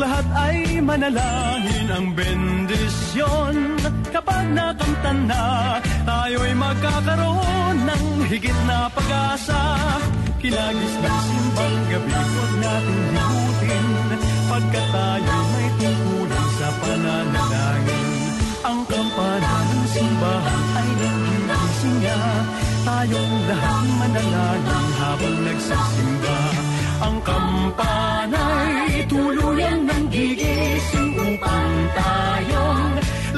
lahat 0.00 0.26
ay 0.32 0.80
manalangin 0.80 1.86
ang 1.92 2.06
bendisyon 2.16 3.79
Kapag 4.10 4.44
nakanta 4.50 5.12
na, 5.30 5.44
tayo'y 6.02 6.52
magkakaroon 6.58 7.76
ng 7.86 8.06
higit 8.26 8.58
na 8.66 8.90
pag-asa. 8.90 9.78
Kilagis 10.42 10.94
ng 10.98 11.18
simbang 11.30 11.78
gabi, 11.94 12.10
huwag 12.10 12.52
natin 12.58 13.00
limutin 13.14 13.86
Pagkat 14.50 14.86
tayo'y 14.90 15.44
may 15.54 15.68
tungkulin 15.78 16.46
sa 16.58 16.68
pananalangin. 16.82 18.08
Ang 18.60 18.80
kampana 18.90 19.52
ng 19.70 19.84
simbahan 19.94 20.62
ay 20.74 20.88
nagigising 21.00 21.96
niya. 22.02 22.20
Tayong 22.80 23.34
lahat 23.46 23.86
manalangin 23.94 24.86
habang 24.98 25.38
nagsisimba. 25.46 26.38
Ang 27.00 27.16
kampana'y 27.24 28.92
tuluyang 29.08 29.82
nanggigising 29.88 31.12
upang 31.16 31.74
tayong 31.96 32.89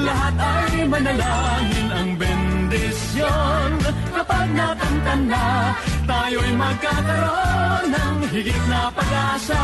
lahat 0.03 0.35
ay 0.35 0.73
manalangin 0.85 1.87
ang 1.89 2.09
bendisyon. 2.19 3.69
Kapag 4.11 4.47
nakanta 4.51 5.15
na, 5.25 5.45
tayo'y 6.03 6.51
magkakaroon 6.53 7.85
ng 7.91 8.17
higit 8.31 8.63
na 8.67 8.91
pag-asa 8.91 9.63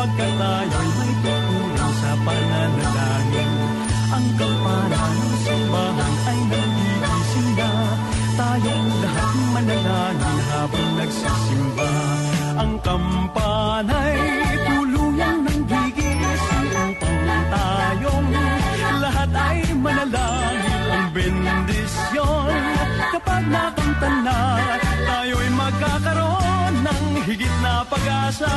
Pagkat 0.00 0.32
tayo'y 0.32 0.88
may 0.96 1.12
tutunan 1.20 1.92
sa 2.00 2.12
pananalangin. 2.24 3.52
Ang 4.16 4.26
kampana 4.40 5.00
ng 5.12 5.34
simbahan 5.44 6.14
ay 6.24 6.38
nagigising 6.48 7.52
na 7.52 7.70
Tayong 8.32 8.88
lahat 9.04 9.30
manalangin 9.52 10.38
habang 10.48 10.90
nagsisimba. 10.96 11.92
Ang 12.64 12.72
kampana'y 12.80 14.16
tuluyang 14.64 15.38
nang 15.44 15.62
gigising 15.68 16.68
Upang 16.80 17.20
tayong 17.52 18.28
lahat 19.04 19.30
ay 19.36 19.58
manalangin. 19.84 20.80
Ang 20.96 21.06
bendisyon 21.12 22.56
kapag 23.12 23.44
nakanta 23.52 23.79
higit 27.30 27.54
na 27.62 27.86
pag-asa 27.86 28.50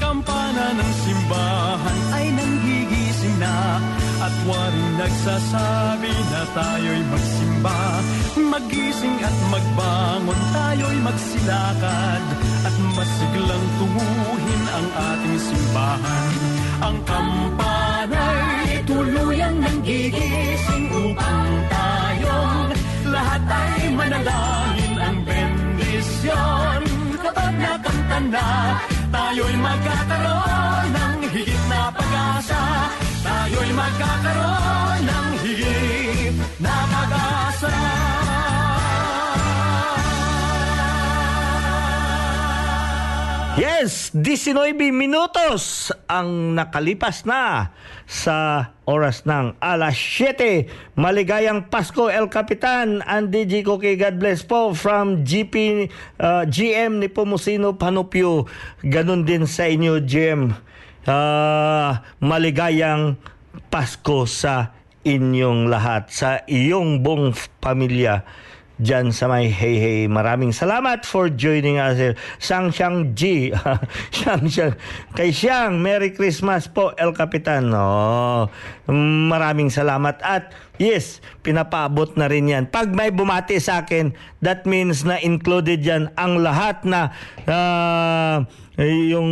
Kampana 0.00 0.72
ng 0.72 0.92
simbahan 1.04 1.98
ay 2.16 2.26
nanggigising 2.32 3.36
na. 3.36 3.76
At 4.18 4.34
waring 4.48 4.92
nagsasabi 4.96 6.10
na 6.10 6.42
tayo'y 6.56 7.02
magsimba. 7.12 7.80
Magising 8.40 9.16
at 9.20 9.36
magbangon 9.52 10.40
tayo'y 10.56 10.98
magsilakad. 11.04 12.22
At 12.64 12.74
masiglang 12.96 13.66
tunguhin 13.76 14.62
ang 14.72 14.86
ating 14.96 15.38
simbahan. 15.44 16.32
Ang 16.88 16.96
kampana'y 17.04 17.67
na, 28.28 28.76
tayo'y 29.08 29.56
magkakaroon 29.56 30.86
ng 30.92 31.20
higit 31.32 31.62
na 31.68 31.82
pag-asa. 31.92 32.62
Tayo'y 33.24 33.70
magkakaroon 33.72 35.00
ng 35.04 35.30
higit 35.44 35.97
Yes, 43.58 44.14
19 44.14 44.54
minutos 44.94 45.90
ang 46.06 46.54
nakalipas 46.54 47.26
na 47.26 47.74
sa 48.06 48.70
oras 48.86 49.26
ng 49.26 49.58
alas 49.58 49.98
7. 49.98 50.94
Maligayang 50.94 51.66
Pasko, 51.66 52.06
El 52.06 52.30
Capitan 52.30 53.02
and 53.02 53.34
DJ 53.34 53.66
Cookie. 53.66 53.98
God 53.98 54.22
bless 54.22 54.46
po 54.46 54.78
from 54.78 55.26
GP, 55.26 55.90
uh, 56.22 56.46
GM 56.46 57.02
ni 57.02 57.10
Pomusino 57.10 57.74
Panupio. 57.74 58.46
Ganon 58.86 59.26
din 59.26 59.42
sa 59.50 59.66
inyo, 59.66 60.06
GM. 60.06 60.54
Ah, 61.10 62.06
maligayang 62.22 63.18
Pasko 63.74 64.22
sa 64.30 64.70
inyong 65.02 65.66
lahat, 65.66 66.14
sa 66.14 66.46
iyong 66.46 67.02
buong 67.02 67.34
pamilya 67.58 68.22
dyan 68.78 69.10
sa 69.10 69.26
may 69.26 69.50
hey 69.50 69.76
hey. 69.76 70.00
Maraming 70.06 70.54
salamat 70.54 71.02
for 71.02 71.26
joining 71.26 71.82
us 71.82 71.98
here. 71.98 72.14
Sang 72.38 72.70
Xiang 72.70 73.12
G. 73.12 73.50
Xiang 74.16 74.46
Xiang. 74.46 74.74
Kay 75.18 75.34
Xiang, 75.34 75.82
Merry 75.82 76.14
Christmas 76.14 76.70
po, 76.70 76.94
El 76.94 77.10
Capitan. 77.12 77.74
Oh, 77.74 78.46
maraming 79.28 79.68
salamat. 79.68 80.22
At 80.22 80.54
yes, 80.78 81.18
pinapaabot 81.42 82.14
na 82.14 82.30
rin 82.30 82.46
yan. 82.46 82.64
Pag 82.70 82.94
may 82.94 83.10
bumati 83.10 83.58
sa 83.58 83.82
akin, 83.82 84.14
that 84.40 84.62
means 84.64 85.02
na 85.02 85.18
included 85.18 85.82
yan 85.82 86.14
ang 86.14 86.38
lahat 86.38 86.86
na 86.86 87.10
ah, 87.50 88.46
yung 88.78 89.30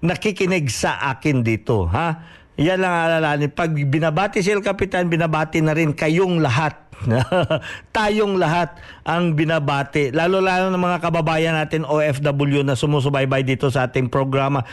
nakikinig 0.00 0.72
sa 0.72 0.96
akin 1.12 1.44
dito. 1.44 1.84
Ha? 1.92 2.36
Yan 2.56 2.80
lang 2.80 2.92
alalahanin. 2.92 3.52
Pag 3.52 3.76
binabati 3.76 4.40
si 4.40 4.48
El 4.48 4.64
Capitan, 4.64 5.12
binabati 5.12 5.60
na 5.60 5.76
rin 5.76 5.92
kayong 5.92 6.40
lahat. 6.40 6.88
Tayong 7.96 8.40
lahat 8.40 8.80
ang 9.04 9.36
binabati. 9.36 10.08
Lalo-lalo 10.16 10.72
ng 10.72 10.80
mga 10.80 10.98
kababayan 11.04 11.52
natin 11.52 11.84
OFW 11.84 12.64
na 12.64 12.72
sumusubaybay 12.72 13.44
dito 13.44 13.68
sa 13.68 13.84
ating 13.84 14.08
programa. 14.08 14.64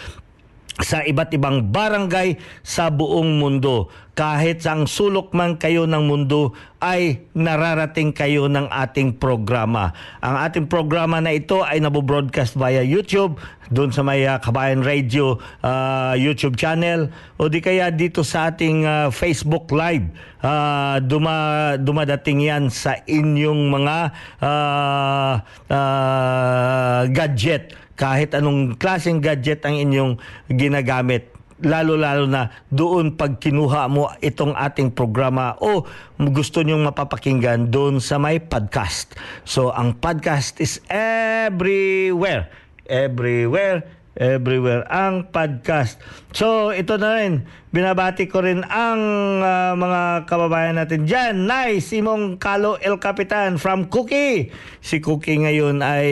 Sa 0.82 1.06
iba't 1.06 1.30
ibang 1.38 1.70
barangay 1.70 2.42
sa 2.66 2.90
buong 2.90 3.38
mundo. 3.38 3.94
Kahit 4.14 4.62
sa 4.62 4.78
ang 4.78 4.86
sulok 4.86 5.34
man 5.34 5.58
kayo 5.58 5.90
ng 5.90 6.06
mundo 6.06 6.54
ay 6.78 7.26
nararating 7.34 8.14
kayo 8.14 8.46
ng 8.46 8.70
ating 8.70 9.18
programa. 9.18 9.94
Ang 10.22 10.36
ating 10.38 10.66
programa 10.70 11.18
na 11.18 11.34
ito 11.34 11.66
ay 11.66 11.82
nabobroadcast 11.82 12.54
via 12.54 12.86
YouTube, 12.86 13.42
doon 13.74 13.90
sa 13.90 14.06
may 14.06 14.22
uh, 14.30 14.38
Kabayan 14.38 14.86
Radio 14.86 15.42
uh, 15.66 16.14
YouTube 16.14 16.54
channel 16.60 17.10
o 17.42 17.50
di 17.50 17.58
kaya 17.58 17.90
dito 17.90 18.22
sa 18.22 18.54
ating 18.54 18.86
uh, 18.86 19.08
Facebook 19.10 19.74
Live. 19.74 20.06
Uh, 20.44 21.00
duma, 21.02 21.74
dumadating 21.80 22.44
yan 22.44 22.68
sa 22.70 23.00
inyong 23.08 23.72
mga 23.72 23.98
uh, 24.44 25.34
uh, 25.72 27.02
gadget 27.10 27.74
kahit 27.94 28.34
anong 28.34 28.76
klaseng 28.78 29.22
gadget 29.22 29.62
ang 29.66 29.78
inyong 29.78 30.12
ginagamit 30.50 31.34
lalo-lalo 31.64 32.28
na 32.28 32.52
doon 32.68 33.16
pag 33.16 33.40
kinuha 33.40 33.88
mo 33.88 34.12
itong 34.20 34.52
ating 34.52 34.92
programa 34.92 35.56
o 35.64 35.88
gusto 36.20 36.60
nyong 36.60 36.92
mapapakinggan 36.92 37.72
doon 37.72 38.04
sa 38.04 38.20
may 38.20 38.44
podcast. 38.44 39.16
So, 39.48 39.72
ang 39.72 39.96
podcast 40.04 40.60
is 40.60 40.84
everywhere. 40.92 42.52
Everywhere 42.84 44.03
everywhere 44.14 44.86
ang 44.90 45.34
podcast. 45.34 45.98
So 46.34 46.70
ito 46.70 46.98
na 47.02 47.18
rin, 47.18 47.50
binabati 47.74 48.30
ko 48.30 48.46
rin 48.46 48.62
ang 48.66 49.02
uh, 49.42 49.74
mga 49.74 50.30
kababayan 50.30 50.78
natin 50.78 51.10
dyan. 51.10 51.50
Nice, 51.50 51.90
Simong 51.90 52.38
Kalo 52.38 52.78
El 52.78 53.02
Capitan 53.02 53.58
from 53.58 53.90
Cookie. 53.90 54.54
Si 54.82 55.02
Cookie 55.02 55.42
ngayon 55.42 55.82
ay 55.82 56.10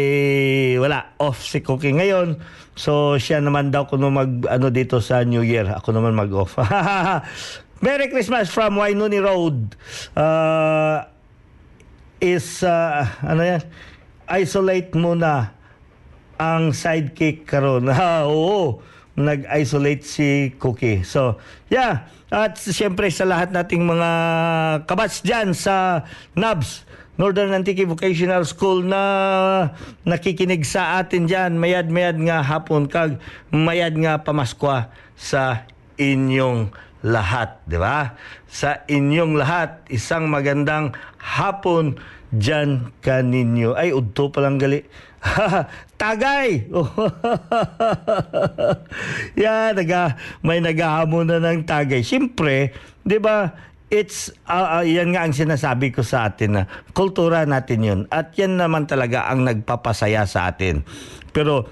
wala, 0.82 1.14
off 1.22 1.46
si 1.46 1.62
Cookie 1.62 1.94
ngayon. 1.94 2.42
So 2.74 3.22
siya 3.22 3.44
naman 3.44 3.70
daw 3.70 3.86
kuno 3.86 4.10
mag 4.10 4.50
ano 4.50 4.74
dito 4.74 4.98
sa 5.04 5.22
New 5.22 5.46
Year. 5.46 5.70
Ako 5.70 5.94
naman 5.94 6.18
mag-off. 6.18 6.58
Merry 7.86 8.14
Christmas 8.14 8.50
from 8.50 8.78
Wainuni 8.78 9.18
Road. 9.22 9.74
Uh, 10.14 11.06
is 12.22 12.62
uh, 12.62 13.10
ano 13.26 13.42
yan? 13.42 13.62
Isolate 14.30 14.94
muna 14.94 15.61
ang 16.42 16.74
sidekick 16.74 17.46
karon. 17.46 17.86
Ha, 17.94 18.26
oo. 18.26 18.82
Nag-isolate 19.14 20.02
si 20.02 20.56
Cookie. 20.58 21.06
So, 21.06 21.38
yeah. 21.70 22.10
At 22.32 22.56
siyempre 22.58 23.12
sa 23.12 23.28
lahat 23.28 23.52
nating 23.52 23.84
mga 23.84 24.10
kabats 24.88 25.20
dyan 25.20 25.52
sa 25.52 26.08
NABS, 26.32 26.88
Northern 27.20 27.52
Antique 27.52 27.84
Vocational 27.84 28.48
School 28.48 28.88
na 28.88 29.04
nakikinig 30.08 30.64
sa 30.64 30.98
atin 30.98 31.28
dyan. 31.28 31.60
Mayad-mayad 31.60 32.18
nga 32.24 32.40
hapon 32.40 32.88
kag 32.88 33.20
mayad 33.52 34.00
nga 34.00 34.24
pamaskwa 34.24 34.90
sa 35.20 35.68
inyong 36.00 36.72
lahat, 37.04 37.60
di 37.68 37.78
ba? 37.78 38.16
Sa 38.48 38.80
inyong 38.88 39.38
lahat, 39.38 39.84
isang 39.92 40.32
magandang 40.32 40.96
hapon 41.20 42.00
dyan 42.32 42.96
kaninyo. 43.04 43.76
Ay, 43.76 43.92
udto 43.92 44.32
palang 44.32 44.58
gali. 44.58 44.82
Tagay! 46.02 46.66
yeah, 49.38 49.70
naga, 49.76 50.18
may 50.42 50.64
naghahamon 50.64 51.30
na 51.30 51.38
ng 51.38 51.62
tagay. 51.68 52.02
Siyempre, 52.02 52.74
di 53.06 53.22
ba, 53.22 53.54
it's, 53.94 54.34
uh, 54.50 54.82
uh, 54.82 54.84
yan 54.84 55.14
nga 55.14 55.28
ang 55.28 55.36
sinasabi 55.36 55.94
ko 55.94 56.02
sa 56.02 56.32
atin 56.32 56.58
na 56.58 56.64
kultura 56.96 57.46
natin 57.46 57.86
yun. 57.86 58.02
At 58.10 58.34
yan 58.34 58.58
naman 58.58 58.90
talaga 58.90 59.30
ang 59.30 59.46
nagpapasaya 59.46 60.26
sa 60.26 60.50
atin. 60.50 60.82
Pero 61.30 61.70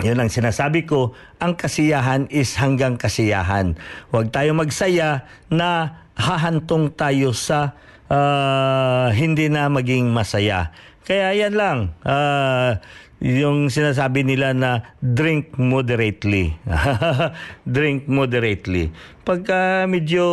yun 0.00 0.16
ang 0.16 0.32
sinasabi 0.32 0.88
ko, 0.88 1.12
ang 1.36 1.60
kasiyahan 1.60 2.32
is 2.32 2.56
hanggang 2.56 2.96
kasiyahan. 2.96 3.76
Huwag 4.08 4.32
tayo 4.32 4.56
magsaya 4.56 5.28
na 5.52 6.00
hahantong 6.16 6.96
tayo 6.96 7.36
sa 7.36 7.76
uh, 8.10 9.08
hindi 9.14 9.46
na 9.46 9.70
maging 9.70 10.10
masaya. 10.10 10.74
Kaya 11.06 11.32
yan 11.32 11.54
lang. 11.56 11.78
Uh, 12.04 12.76
yung 13.20 13.68
sinasabi 13.68 14.24
nila 14.24 14.56
na 14.56 14.96
drink 15.00 15.56
moderately. 15.60 16.56
drink 17.76 18.08
moderately. 18.08 18.90
Pagka 19.22 19.84
medyo 19.84 20.24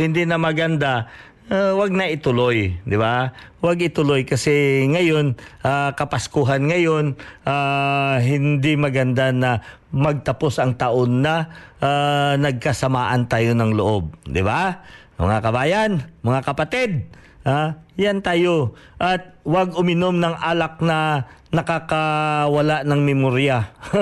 hindi 0.00 0.24
na 0.24 0.40
maganda, 0.40 1.12
uh, 1.52 1.76
wag 1.76 1.92
na 1.92 2.08
ituloy, 2.08 2.80
di 2.88 2.96
ba? 2.96 3.36
Wag 3.60 3.80
ituloy 3.84 4.24
kasi 4.24 4.84
ngayon 4.88 5.36
uh, 5.64 5.92
kapaskuhan 5.92 6.68
ngayon 6.68 7.16
uh, 7.44 8.16
hindi 8.20 8.76
maganda 8.76 9.32
na 9.32 9.60
magtapos 9.92 10.58
ang 10.58 10.74
taon 10.74 11.22
na 11.22 11.52
uh, 11.78 12.34
nagkasamaan 12.40 13.28
tayo 13.28 13.52
ng 13.52 13.70
loob, 13.76 14.04
di 14.24 14.40
ba? 14.40 14.84
Mga 15.18 15.36
kabayan, 15.42 15.90
mga 16.22 16.40
kapatid, 16.42 17.10
Ha? 17.44 17.76
Yan 18.00 18.24
tayo. 18.24 18.72
At 18.96 19.36
wag 19.44 19.76
uminom 19.76 20.16
ng 20.16 20.34
alak 20.40 20.80
na 20.80 21.28
nakakawala 21.52 22.82
ng 22.82 23.00
memorya. 23.04 23.70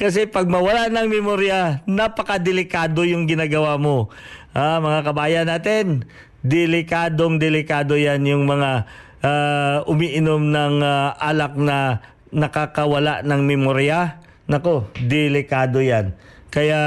Kasi 0.00 0.26
pag 0.26 0.48
mawala 0.48 0.90
ng 0.90 1.06
memorya, 1.06 1.84
napakadelikado 1.86 3.06
yung 3.06 3.28
ginagawa 3.28 3.78
mo. 3.78 4.10
Ha, 4.56 4.80
mga 4.80 5.00
kabayan 5.06 5.46
natin, 5.46 6.08
delikadong 6.40 7.38
delikado 7.38 7.94
yan 7.94 8.24
yung 8.26 8.48
mga 8.48 8.88
uh, 9.22 9.76
umiinom 9.86 10.50
ng 10.50 10.74
uh, 10.82 11.14
alak 11.20 11.54
na 11.54 12.02
nakakawala 12.34 13.22
ng 13.22 13.40
memorya. 13.44 14.18
Nako, 14.50 14.90
delikado 14.98 15.84
yan. 15.84 16.16
Kaya 16.50 16.80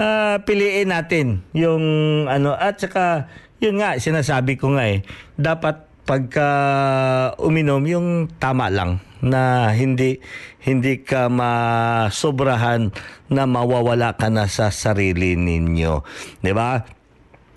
uh, 0.00 0.40
piliin 0.48 0.88
natin 0.88 1.44
yung 1.52 1.84
ano 2.24 2.56
at 2.56 2.80
saka 2.80 3.28
yun 3.60 3.76
nga 3.76 4.00
sinasabi 4.00 4.56
ko 4.56 4.72
nga 4.72 4.88
eh 4.88 5.04
dapat 5.36 5.84
pagka 6.08 6.50
uminom 7.38 7.84
yung 7.84 8.08
tama 8.40 8.72
lang 8.72 8.98
na 9.20 9.70
hindi 9.76 10.16
hindi 10.64 11.04
ka 11.04 11.28
masobrahan 11.28 12.88
na 13.28 13.44
mawawala 13.44 14.16
ka 14.16 14.32
na 14.32 14.48
sa 14.48 14.72
sarili 14.72 15.36
ninyo, 15.36 16.02
'di 16.40 16.52
ba? 16.56 16.82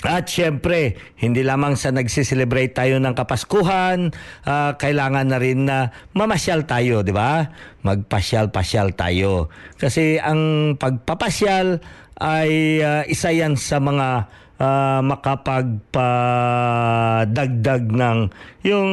At 0.03 0.27
syempre, 0.27 0.99
hindi 1.15 1.47
lamang 1.47 1.79
sa 1.79 1.95
nagsiselebrate 1.95 2.75
tayo 2.75 2.99
ng 2.99 3.15
Kapaskuhan, 3.15 4.11
uh, 4.43 4.75
kailangan 4.75 5.31
na 5.31 5.39
rin 5.39 5.63
na 5.63 5.95
mamasyal 6.11 6.67
tayo, 6.67 7.07
di 7.07 7.15
ba? 7.15 7.47
Magpasyal-pasyal 7.87 8.99
tayo. 8.99 9.47
Kasi 9.79 10.19
ang 10.19 10.75
pagpapasyal 10.75 11.79
ay 12.21 12.77
uh, 12.81 13.03
isa 13.09 13.31
yan 13.33 13.57
sa 13.57 13.79
mga 13.81 14.27
uh, 14.59 15.01
makapagpadagdag 15.01 17.83
ng 17.89 18.29
yung 18.65 18.89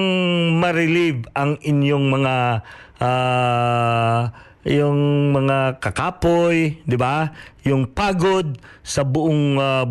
ma-relieve 0.60 1.24
ang 1.36 1.56
inyong 1.60 2.08
mga 2.08 2.62
uh, 3.00 4.28
yung 4.60 5.32
mga 5.32 5.80
kakapoy, 5.80 6.84
'di 6.84 6.96
ba? 7.00 7.32
Yung 7.64 7.88
pagod 7.96 8.60
sa 8.84 9.08
buong 9.08 9.56
uh, 9.56 9.88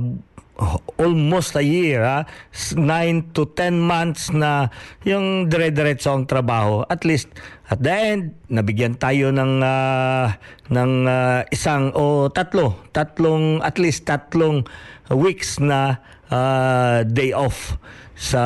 almost 0.99 1.55
a 1.55 1.63
year, 1.63 2.03
ha? 2.03 2.27
9 2.75 3.33
to 3.33 3.47
10 3.55 3.79
months 3.79 4.29
na 4.35 4.67
yung 5.07 5.47
dire-diretso 5.47 6.11
ang 6.11 6.27
trabaho. 6.27 6.83
At 6.91 7.07
least, 7.07 7.31
at 7.69 7.79
the 7.85 7.93
end, 7.93 8.33
nabigyan 8.49 8.97
tayo 8.97 9.29
ng, 9.29 9.61
uh, 9.61 10.33
ng 10.73 10.93
uh, 11.05 11.41
isang 11.53 11.93
o 11.93 12.25
tatlo, 12.33 12.81
tatlong, 12.89 13.61
at 13.61 13.77
least 13.77 14.09
tatlong 14.09 14.65
weeks 15.13 15.61
na 15.61 16.01
uh, 16.33 17.05
day 17.05 17.29
off 17.29 17.77
sa 18.19 18.43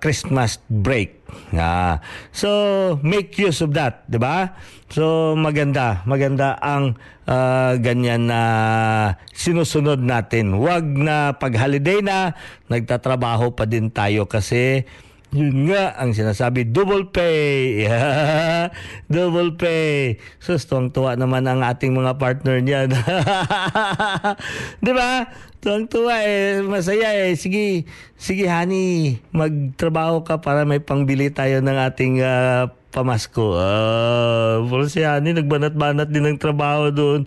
Christmas 0.00 0.62
break. 0.70 1.20
Yeah. 1.52 2.00
So, 2.32 2.98
make 3.02 3.36
use 3.36 3.60
of 3.60 3.74
that, 3.76 4.06
'di 4.08 4.18
ba? 4.18 4.54
So, 4.90 5.34
maganda, 5.38 6.02
maganda 6.08 6.58
ang 6.58 6.98
uh, 7.28 7.78
ganyan 7.78 8.26
na 8.26 8.42
sinusunod 9.30 10.02
natin. 10.02 10.56
Huwag 10.56 10.82
na 10.82 11.36
pag 11.36 11.54
holiday 11.54 12.02
na, 12.02 12.34
nagtatrabaho 12.66 13.54
pa 13.54 13.68
din 13.68 13.92
tayo 13.92 14.26
kasi 14.26 14.82
yun 15.30 15.70
nga 15.70 15.94
ang 15.94 16.10
sinasabi, 16.10 16.66
double 16.66 17.06
pay. 17.14 17.86
double 19.14 19.54
pay. 19.54 20.18
Sus, 20.42 20.66
tuwang-tuwa 20.66 21.14
naman 21.14 21.46
ang 21.46 21.62
ating 21.62 21.94
mga 21.94 22.18
partner 22.18 22.58
niyan. 22.58 22.90
Di 24.84 24.90
ba? 24.90 25.30
Tuwang-tuwa 25.62 26.14
eh, 26.26 26.66
masaya 26.66 27.14
eh. 27.14 27.38
Sige, 27.38 27.86
sige 28.18 28.50
honey, 28.50 29.22
magtrabaho 29.30 30.26
ka 30.26 30.42
para 30.42 30.66
may 30.66 30.82
pangbili 30.82 31.30
tayo 31.30 31.62
ng 31.62 31.78
ating 31.78 32.18
uh, 32.26 32.66
pamasko. 32.90 33.54
Ah, 33.54 34.58
uh, 34.58 34.86
si 34.90 35.06
Hani 35.06 35.30
nagbanat-banat 35.30 36.10
din 36.10 36.26
ng 36.26 36.38
trabaho 36.42 36.90
doon. 36.90 37.22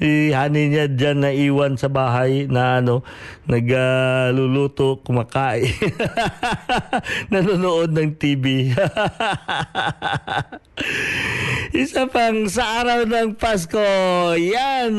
Si 0.00 0.32
Hani 0.32 0.72
niya 0.72 0.88
diyan 0.88 1.16
na 1.20 1.28
iwan 1.28 1.76
sa 1.76 1.92
bahay 1.92 2.48
na 2.48 2.80
ano, 2.80 3.04
nagluluto, 3.44 4.96
uh, 4.96 5.00
kumakain. 5.04 5.68
Nanonood 7.28 7.92
ng 7.92 8.16
TV. 8.16 8.72
Isa 11.76 12.08
pang 12.08 12.48
sa 12.48 12.80
araw 12.80 13.04
ng 13.04 13.36
Pasko. 13.36 13.84
Yan. 14.40 14.96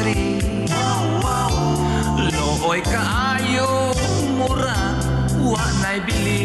Tree 0.00 0.40
Looy 2.32 2.80
kaayo 2.80 3.92
mura 4.32 4.96
wa 5.36 5.64
na'y 5.84 6.00
bili 6.08 6.40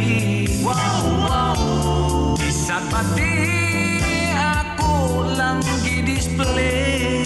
Isa 2.43 2.83
pati 2.91 3.31
ako 4.35 4.91
lang 5.39 5.63
gi-display. 5.87 7.23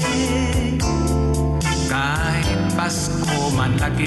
Kahit 1.90 2.62
Pasko 2.78 3.50
man 3.58 3.74
lagi. 3.82 4.06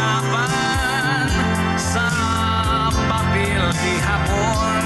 gitaptapan 0.00 1.28
sa 1.76 2.08
papel 3.04 3.62
di 3.84 3.94
hapon. 4.00 4.84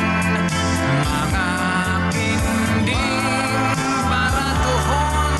Mga 1.05 1.48
kinding 2.11 3.79
baratuhon 4.11 5.38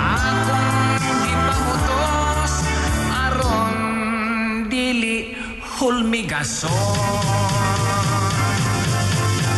Akong 0.00 1.12
gipamutos 1.28 2.52
aron 3.12 3.76
dili 4.72 5.36
hulmigason. 5.60 6.72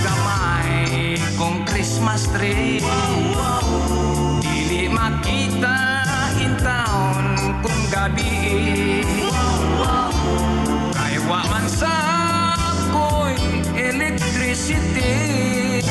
Gamay 0.02 1.14
kong 1.38 1.62
Christmas 1.64 2.26
tree 2.34 2.82
Dili 4.42 4.90
makita 4.90 6.02
in 6.42 6.52
town 6.60 7.22
kung 7.64 7.82
gabi 7.88 9.00
Kay 11.34 11.42
wa 11.42 11.50
man 11.50 11.66
sa 11.66 11.98
ko'y 12.94 13.34
electricity 13.74 15.82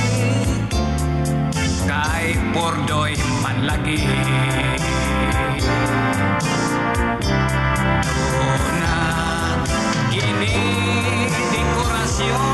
Kay 1.83 2.39
pordoy 2.55 3.11
man 3.43 3.67
lagi 3.67 4.07
Dona 8.31 8.95
gini 10.15 10.55
dekorasyon 11.51 12.52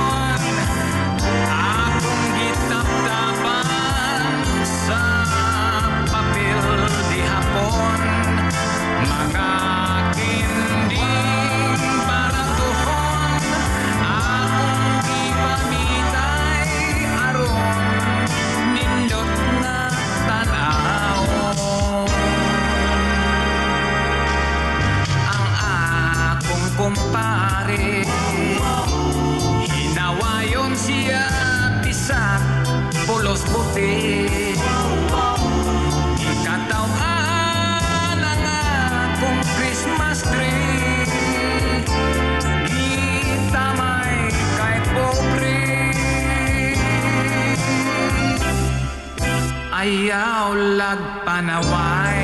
panaway. 51.40 52.20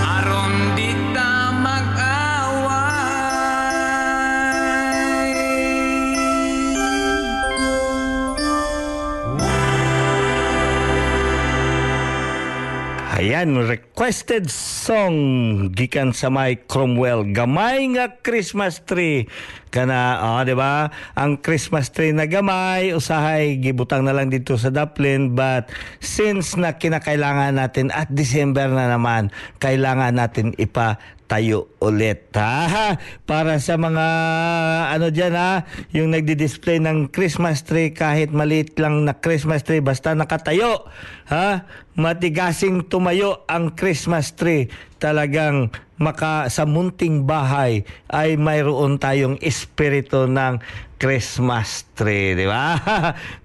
Aron 0.00 0.72
di 0.72 0.96
ta 1.12 1.52
mag-away. 1.52 2.16
Ayan, 13.20 13.52
requested 14.06 14.46
song 14.54 15.18
gikan 15.74 16.14
sa 16.14 16.30
may 16.30 16.54
Cromwell. 16.70 17.26
Gamay 17.26 17.90
nga 17.98 18.14
Christmas 18.22 18.78
tree. 18.86 19.26
Kana, 19.74 20.22
oh, 20.22 20.46
di 20.46 20.54
ba? 20.54 20.94
Ang 21.18 21.42
Christmas 21.42 21.90
tree 21.90 22.14
na 22.14 22.30
gamay, 22.30 22.94
usahay, 22.94 23.58
gibutang 23.58 24.06
na 24.06 24.14
lang 24.14 24.30
dito 24.30 24.54
sa 24.54 24.70
Dublin. 24.70 25.34
But 25.34 25.74
since 25.98 26.54
na 26.54 26.78
kinakailangan 26.78 27.58
natin 27.58 27.90
at 27.90 28.06
December 28.14 28.70
na 28.70 28.94
naman, 28.94 29.34
kailangan 29.58 30.14
natin 30.14 30.54
ipa 30.54 31.02
tayo 31.26 31.70
ulit 31.82 32.30
ha? 32.38 32.94
Para 33.30 33.58
sa 33.58 33.74
mga 33.74 34.06
ano 34.94 35.10
diyan 35.10 35.34
ha? 35.34 35.66
Yung 35.92 36.14
nagdi-display 36.14 36.78
ng 36.78 37.10
Christmas 37.10 37.66
tree 37.66 37.90
kahit 37.90 38.30
maliit 38.30 38.78
lang 38.78 39.04
na 39.04 39.18
Christmas 39.18 39.66
tree 39.66 39.82
basta 39.82 40.14
nakatayo 40.14 40.86
ha? 41.28 41.66
Matigasing 41.98 42.86
tumayo 42.86 43.42
ang 43.50 43.74
Christmas 43.74 44.32
tree. 44.38 44.70
Talagang 45.02 45.74
maka 45.96 46.46
sa 46.52 46.68
munting 46.68 47.24
bahay 47.24 47.82
ay 48.12 48.36
mayroon 48.36 49.00
tayong 49.00 49.40
espiritu 49.40 50.28
ng 50.28 50.60
Christmas 50.96 51.84
tree 51.92 52.38
di 52.38 52.46
ba? 52.48 52.76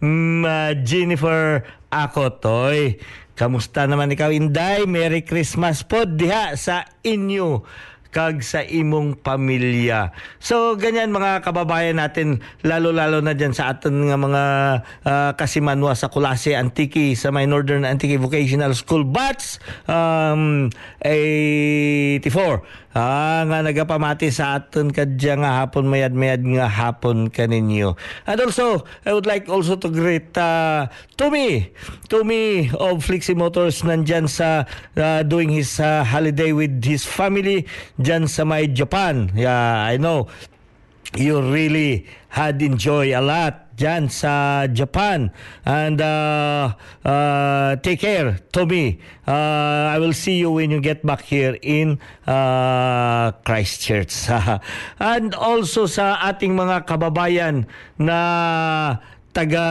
Mm, 0.02 0.42
ah, 0.48 0.72
Jennifer 0.82 1.62
Akotoy 1.92 2.96
Kamusta 3.42 3.90
naman 3.90 4.14
ikaw 4.14 4.30
Inday? 4.30 4.86
Merry 4.86 5.26
Christmas 5.26 5.82
po 5.82 6.06
diha 6.06 6.54
sa 6.54 6.86
inyo 7.02 7.66
kag 8.14 8.46
sa 8.46 8.62
imong 8.62 9.18
pamilya. 9.18 10.14
So 10.38 10.78
ganyan 10.78 11.10
mga 11.10 11.42
kababayan 11.42 11.98
natin 11.98 12.46
lalo-lalo 12.62 13.18
na 13.26 13.34
diyan 13.34 13.58
sa 13.58 13.74
aton 13.74 13.98
nga 14.06 14.18
mga 14.20 14.44
ah, 15.10 15.32
kasimanwa 15.34 15.98
sa 15.98 16.14
Kulase 16.14 16.54
Antiki 16.54 17.18
sa 17.18 17.34
may 17.34 17.50
Northern 17.50 17.82
Antiki 17.82 18.22
Vocational 18.22 18.78
School 18.78 19.10
Bats 19.10 19.58
um 19.90 20.70
84 21.02 22.91
Ah, 22.92 23.48
nga 23.48 23.64
nagapamati 23.64 24.28
sa 24.36 24.60
aton 24.60 24.92
kadya 24.92 25.40
nga 25.40 25.64
hapon 25.64 25.88
mayad-mayad 25.88 26.44
nga 26.44 26.68
hapon 26.68 27.32
kaninyo. 27.32 27.96
And 28.28 28.44
also, 28.44 28.84
I 29.08 29.16
would 29.16 29.24
like 29.24 29.48
also 29.48 29.80
to 29.80 29.88
greet 29.88 30.36
uh, 30.36 30.92
Tommy. 31.16 31.72
Tommy 32.12 32.68
of 32.76 33.00
Flixie 33.00 33.32
Motors 33.32 33.88
nandyan 33.88 34.28
sa 34.28 34.68
uh, 35.00 35.24
doing 35.24 35.56
his 35.56 35.80
uh, 35.80 36.04
holiday 36.04 36.52
with 36.52 36.84
his 36.84 37.08
family 37.08 37.64
dyan 37.96 38.28
sa 38.28 38.44
may 38.44 38.68
Japan. 38.68 39.32
Yeah, 39.40 39.88
I 39.88 39.96
know 39.96 40.28
you 41.16 41.40
really 41.40 42.08
had 42.28 42.60
enjoy 42.60 43.16
a 43.16 43.24
lot 43.24 43.71
dyan 43.82 44.14
sa 44.14 44.66
Japan. 44.70 45.34
And 45.66 45.98
uh, 45.98 46.78
uh, 47.02 47.82
take 47.82 48.06
care 48.06 48.38
Tommy 48.54 49.02
uh, 49.26 49.90
I 49.90 49.98
will 49.98 50.14
see 50.14 50.38
you 50.38 50.54
when 50.54 50.70
you 50.70 50.78
get 50.78 51.02
back 51.02 51.26
here 51.26 51.58
in 51.66 51.98
uh, 52.30 53.34
Christchurch. 53.42 54.30
And 55.02 55.34
also 55.34 55.90
sa 55.90 56.22
ating 56.22 56.54
mga 56.54 56.86
kababayan 56.86 57.66
na 57.98 58.20
taga 59.34 59.66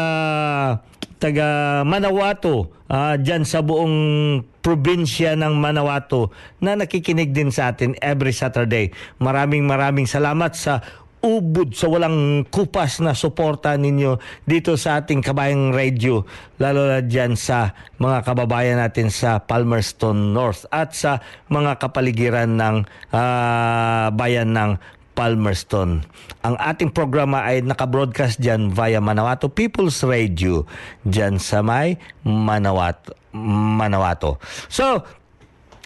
taga 1.20 1.82
Manawato 1.84 2.72
ah, 2.88 3.20
dyan 3.20 3.44
sa 3.44 3.60
buong 3.60 4.40
probinsya 4.64 5.36
ng 5.36 5.52
Manawato 5.60 6.32
na 6.64 6.80
nakikinig 6.80 7.36
din 7.36 7.52
sa 7.52 7.72
atin 7.72 7.92
every 8.00 8.32
Saturday. 8.32 8.88
Maraming 9.20 9.68
maraming 9.68 10.08
salamat 10.08 10.56
sa 10.56 10.80
ubod 11.20 11.76
sa 11.76 11.88
walang 11.88 12.48
kupas 12.48 13.04
na 13.04 13.12
suporta 13.12 13.76
ninyo 13.76 14.16
dito 14.48 14.76
sa 14.80 15.00
ating 15.00 15.20
kabayang 15.20 15.72
radio 15.72 16.24
lalo 16.56 16.88
na 16.88 17.04
dyan 17.04 17.36
sa 17.36 17.76
mga 18.00 18.24
kababayan 18.24 18.80
natin 18.80 19.12
sa 19.12 19.40
Palmerston 19.44 20.32
North 20.32 20.64
at 20.72 20.96
sa 20.96 21.20
mga 21.52 21.76
kapaligiran 21.76 22.56
ng 22.56 22.76
ah, 23.12 24.08
bayan 24.16 24.56
ng 24.56 24.80
Palmerston. 25.20 26.00
Ang 26.40 26.56
ating 26.56 26.96
programa 26.96 27.44
ay 27.44 27.60
nakabroadcast 27.60 28.40
dyan 28.40 28.72
via 28.72 29.04
Manawato 29.04 29.52
People's 29.52 30.00
Radio 30.00 30.64
dyan 31.04 31.36
sa 31.36 31.60
may 31.60 32.00
Manawato. 32.24 33.12
Manawato. 33.36 34.42
So, 34.72 35.04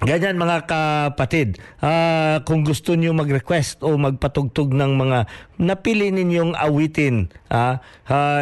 Ganyan 0.05 0.37
mga 0.37 0.69
kapatid, 0.69 1.57
Ah, 1.81 2.45
kung 2.45 2.61
gusto 2.61 2.93
niyo 2.93 3.17
mag-request 3.17 3.81
o 3.81 3.97
magpatugtog 3.97 4.77
ng 4.77 5.01
mga 5.01 5.19
napili 5.57 6.13
ninyong 6.13 6.53
awitin, 6.53 7.33
ah, 7.49 7.81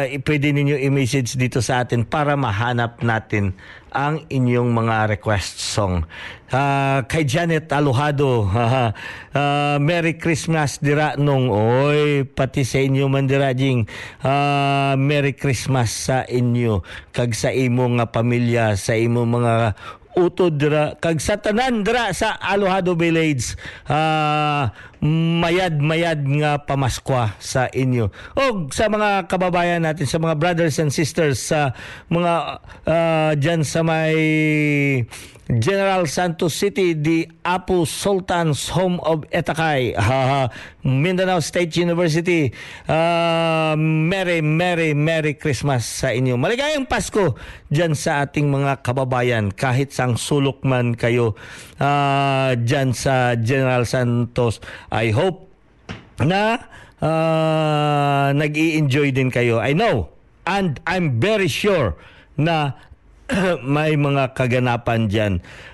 i- 0.03 0.19
pwede 0.19 0.51
ninyo 0.51 0.75
i-message 0.75 1.39
dito 1.39 1.63
sa 1.63 1.83
atin 1.83 2.03
para 2.03 2.35
mahanap 2.35 2.99
natin 2.99 3.55
ang 3.93 4.25
inyong 4.27 4.75
mga 4.75 5.15
request 5.15 5.59
song. 5.59 6.03
Ah, 6.51 7.07
kay 7.07 7.23
Janet 7.23 7.71
Alojado, 7.71 8.43
ah, 8.51 8.91
ah, 9.31 9.75
Merry 9.79 10.19
Christmas 10.19 10.83
dira 10.83 11.15
nung 11.15 11.47
oy 11.47 12.27
pati 12.27 12.67
sa 12.67 12.79
inyo 12.79 13.07
man 13.07 13.23
dira 13.23 13.55
jing. 13.55 13.87
Ah, 14.19 14.99
Merry 14.99 15.31
Christmas 15.31 15.95
sa 15.95 16.27
inyo. 16.27 16.83
Kag 17.11 17.31
sa 17.31 17.55
imo 17.55 17.87
nga 17.95 18.07
pamilya 18.11 18.75
sa 18.75 18.95
imo 18.95 19.23
mga 19.23 19.79
utod 20.17 20.57
dira 20.57 20.93
kag 20.97 21.17
sa 21.17 21.37
tanan 21.37 21.81
sa 22.13 22.37
Alojado 22.37 22.93
Village. 22.93 23.57
Ah 23.89 24.69
mayad 25.03 25.83
mayad 25.83 26.23
nga 26.23 26.63
pamaskwa 26.63 27.35
sa 27.43 27.67
inyo 27.67 28.07
og 28.39 28.71
sa 28.71 28.87
mga 28.87 29.27
kababayan 29.27 29.83
natin 29.83 30.07
sa 30.07 30.15
mga 30.15 30.39
brothers 30.39 30.79
and 30.79 30.95
sisters 30.95 31.43
sa 31.43 31.75
mga 32.07 32.63
ah, 32.87 33.31
dyan 33.35 33.67
sa 33.67 33.83
may 33.83 34.15
General 35.51 36.07
Santos 36.07 36.55
City, 36.55 36.95
the 36.95 37.27
Apu 37.43 37.83
Sultan's 37.83 38.71
home 38.71 39.03
of 39.03 39.27
Etakay, 39.27 39.91
ah, 39.99 40.47
Mindanao 40.87 41.43
State 41.43 41.75
University. 41.75 42.55
Ah, 42.87 43.75
Merry, 43.75 44.39
Merry, 44.39 44.95
Merry 44.95 45.35
Christmas 45.35 45.83
sa 45.83 46.15
inyo. 46.15 46.39
Maligayang 46.39 46.87
Pasko 46.87 47.35
dyan 47.67 47.91
sa 47.91 48.23
ating 48.23 48.47
mga 48.47 48.87
kababayan 48.87 49.51
kahit 49.51 49.91
sang 49.91 50.15
sulok 50.15 50.63
man 50.63 50.95
kayo 50.95 51.35
ah, 51.75 52.55
dyan 52.55 52.95
sa 52.95 53.35
General 53.35 53.83
Santos. 53.83 54.63
I 54.93 55.09
hope 55.09 55.49
na 56.21 56.69
ah, 57.01 58.29
nag-i-enjoy 58.29 59.09
din 59.09 59.33
kayo. 59.33 59.57
I 59.57 59.73
know 59.73 60.13
and 60.45 60.77
I'm 60.85 61.17
very 61.17 61.49
sure 61.49 61.97
na 62.37 62.77
may 63.65 63.97
mga 63.97 64.37
kaganapan 64.37 65.09
dyan. 65.09 65.33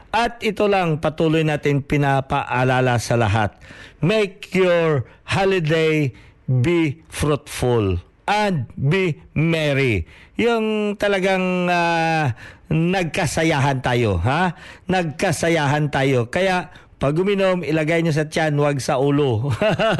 At 0.09 0.41
ito 0.41 0.65
lang 0.65 1.03
patuloy 1.03 1.45
natin 1.45 1.85
pinapaalala 1.85 2.97
sa 2.97 3.19
lahat. 3.19 3.53
Make 4.01 4.49
your 4.57 5.05
holiday 5.27 6.15
be 6.49 7.05
fruitful 7.11 8.01
and 8.25 8.65
be 8.73 9.21
merry. 9.37 10.09
Yung 10.39 10.95
talagang 10.97 11.69
ah, 11.69 12.33
nagkasayahan 12.71 13.85
tayo, 13.85 14.17
ha? 14.21 14.57
Nagkasayahan 14.89 15.93
tayo. 15.93 16.29
Kaya 16.29 16.73
pag 16.99 17.15
uminom, 17.15 17.63
ilagay 17.63 18.03
nyo 18.03 18.11
sa 18.11 18.27
tiyan, 18.27 18.59
wag 18.59 18.83
sa 18.83 18.99
ulo. 18.99 19.55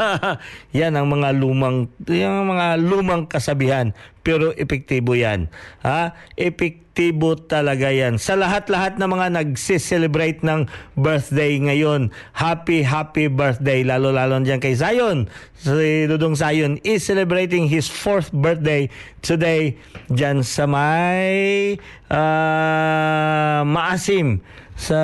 yan 0.75 0.99
ang 0.99 1.07
mga 1.07 1.31
lumang, 1.31 1.87
yung 2.03 2.51
mga 2.51 2.75
lumang 2.75 3.23
kasabihan. 3.23 3.95
Pero 4.19 4.51
epektibo 4.51 5.15
yan. 5.15 5.47
Ha? 5.79 6.11
Epektibo 6.35 7.39
talaga 7.39 7.87
yan. 7.87 8.19
Sa 8.19 8.35
lahat-lahat 8.35 8.99
ng 8.99 9.15
mga 9.15 9.27
nagsiselebrate 9.31 10.43
ng 10.43 10.67
birthday 10.99 11.55
ngayon, 11.63 12.11
happy, 12.35 12.83
happy 12.83 13.31
birthday. 13.31 13.87
Lalo-lalo 13.87 14.43
dyan 14.43 14.59
kay 14.59 14.75
Zion. 14.75 15.31
Si 15.55 16.03
Dudong 16.03 16.35
Zion 16.35 16.83
is 16.83 17.07
celebrating 17.07 17.71
his 17.71 17.87
fourth 17.87 18.27
birthday 18.35 18.91
today 19.23 19.79
dyan 20.11 20.43
sa 20.43 20.67
may 20.67 21.79
ah, 22.11 23.63
maasim 23.63 24.43
sa 24.79 24.99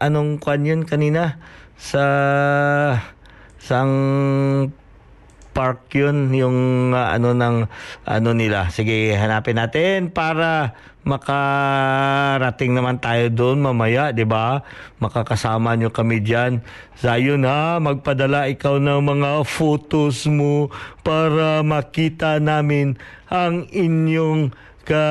anong 0.00 0.40
kwan 0.40 0.64
yun 0.64 0.88
kanina 0.88 1.36
sa 1.76 2.04
sang 3.60 3.92
park 5.52 5.92
yun 5.92 6.32
yung 6.32 6.58
ah, 6.96 7.12
ano 7.12 7.36
ng 7.36 7.68
ano 8.08 8.30
nila 8.32 8.72
sige 8.72 9.12
hanapin 9.12 9.60
natin 9.60 10.08
para 10.08 10.72
makarating 11.04 12.72
naman 12.72 12.96
tayo 12.96 13.28
doon 13.28 13.60
mamaya, 13.60 14.10
'di 14.10 14.24
ba? 14.24 14.64
Makakasama 14.98 15.76
nyo 15.76 15.92
kami 15.92 16.24
diyan. 16.24 16.64
Zayon 16.98 17.44
ha, 17.44 17.76
magpadala 17.78 18.48
ikaw 18.48 18.80
ng 18.80 19.04
mga 19.04 19.44
photos 19.44 20.24
mo 20.24 20.72
para 21.04 21.60
makita 21.60 22.40
namin 22.40 22.96
ang 23.28 23.68
inyong 23.68 24.56
ka 24.84 25.04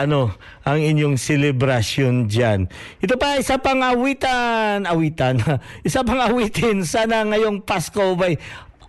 ano 0.00 0.34
ang 0.64 0.80
inyong 0.80 1.20
celebration 1.20 2.24
diyan. 2.24 2.66
Ito 3.04 3.20
pa 3.20 3.36
isa 3.36 3.60
pang 3.60 3.84
awitan, 3.84 4.88
awitan. 4.88 5.38
isa 5.88 6.00
pang 6.00 6.20
awitin 6.24 6.82
sana 6.88 7.28
ngayong 7.28 7.60
Pasko 7.62 8.16
by 8.16 8.40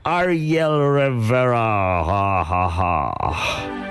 Ariel 0.07 0.79
Rivera. 0.79 2.01
Ha 2.07 2.27
ha 2.41 2.63
ha. 2.71 3.90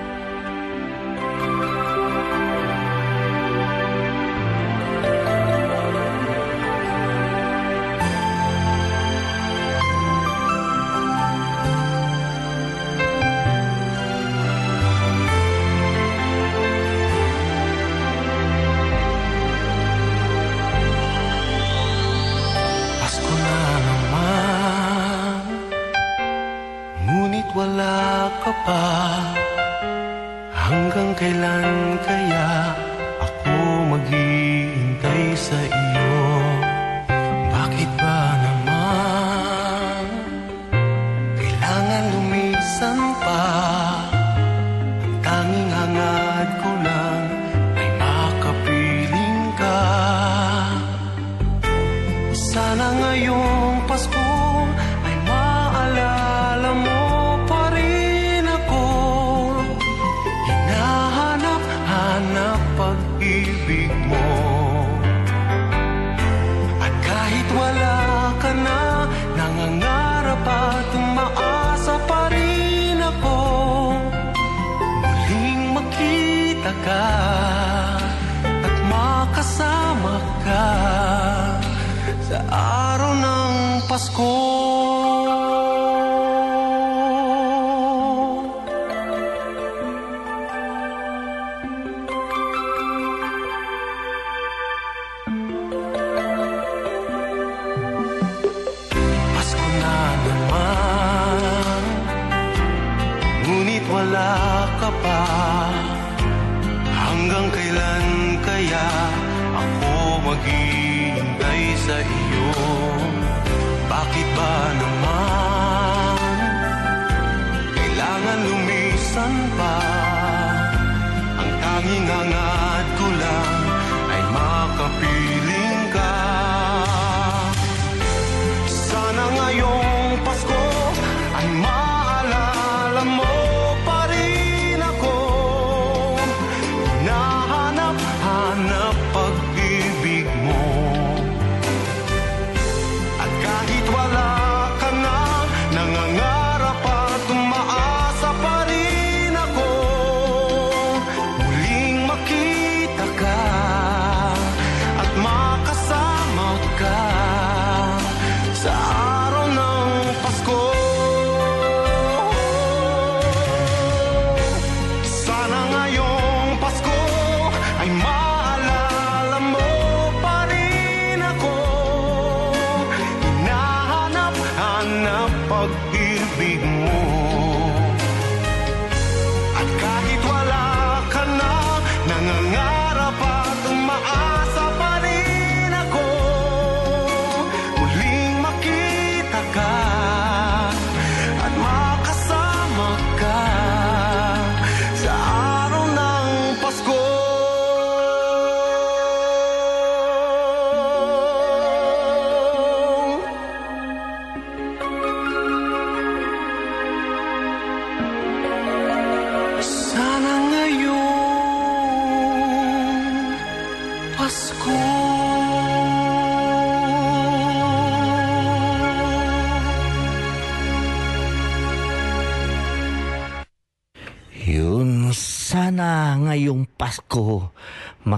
Ng 84.00 84.08
Pasko. 84.08 84.49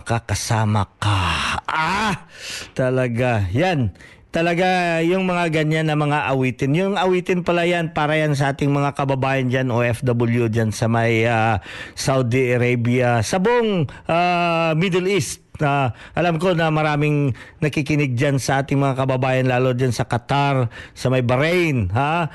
Makakasama 0.03 0.91
ka. 0.99 1.63
Ah, 1.71 2.27
talaga. 2.75 3.47
Yan. 3.55 3.95
Talaga 4.35 4.99
yung 5.05 5.29
mga 5.29 5.63
ganyan 5.63 5.87
na 5.87 5.95
mga 5.95 6.27
awitin. 6.27 6.75
Yung 6.75 6.95
awitin 6.99 7.47
pala 7.47 7.63
yan 7.69 7.95
para 7.95 8.19
yan 8.19 8.35
sa 8.35 8.51
ating 8.51 8.73
mga 8.73 8.97
kababayan 8.99 9.47
dyan, 9.47 9.71
OFW 9.71 10.51
dyan 10.51 10.75
sa 10.75 10.91
may 10.91 11.23
ah, 11.29 11.63
Saudi 11.95 12.51
Arabia, 12.51 13.23
sa 13.23 13.39
buong 13.39 13.87
ah, 14.11 14.75
Middle 14.75 15.07
East. 15.07 15.45
Na 15.63 15.95
alam 16.19 16.43
ko 16.43 16.59
na 16.59 16.75
maraming 16.75 17.31
nakikinig 17.63 18.19
dyan 18.19 18.43
sa 18.43 18.67
ating 18.67 18.83
mga 18.83 19.07
kababayan 19.07 19.47
lalo 19.47 19.71
dyan 19.71 19.95
sa 19.95 20.03
Qatar, 20.03 20.67
sa 20.99 21.07
may 21.07 21.23
Bahrain, 21.23 21.87
ha? 21.95 22.27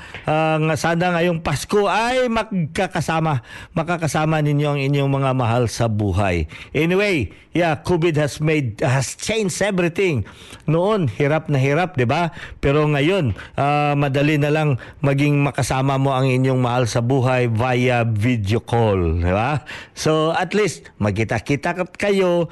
Nga 0.56 0.76
sana 0.80 1.12
ngayong 1.20 1.44
Pasko 1.44 1.84
ay 1.84 2.32
magkakasama, 2.32 3.44
makakasama 3.76 4.40
ninyo 4.40 4.68
ang 4.72 4.80
inyong 4.80 5.10
mga 5.12 5.30
mahal 5.36 5.68
sa 5.68 5.92
buhay. 5.92 6.48
Anyway, 6.72 7.28
yeah, 7.52 7.76
COVID 7.76 8.14
has 8.16 8.38
made 8.38 8.80
has 8.80 9.18
changed 9.18 9.60
everything. 9.60 10.22
Noon 10.64 11.10
hirap 11.10 11.50
na 11.50 11.58
hirap, 11.58 11.98
'di 11.98 12.06
ba? 12.06 12.30
Pero 12.62 12.86
ngayon, 12.86 13.34
ah, 13.58 13.98
madali 13.98 14.38
na 14.38 14.54
lang 14.54 14.78
maging 15.02 15.42
makasama 15.42 15.98
mo 15.98 16.14
ang 16.14 16.30
inyong 16.30 16.62
mahal 16.62 16.86
sa 16.86 17.02
buhay 17.02 17.50
via 17.50 18.06
video 18.06 18.62
call, 18.62 19.18
'di 19.18 19.32
ba? 19.34 19.66
So 19.92 20.30
at 20.32 20.54
least 20.54 20.94
magkita-kita 21.02 21.74
kayo, 21.98 22.46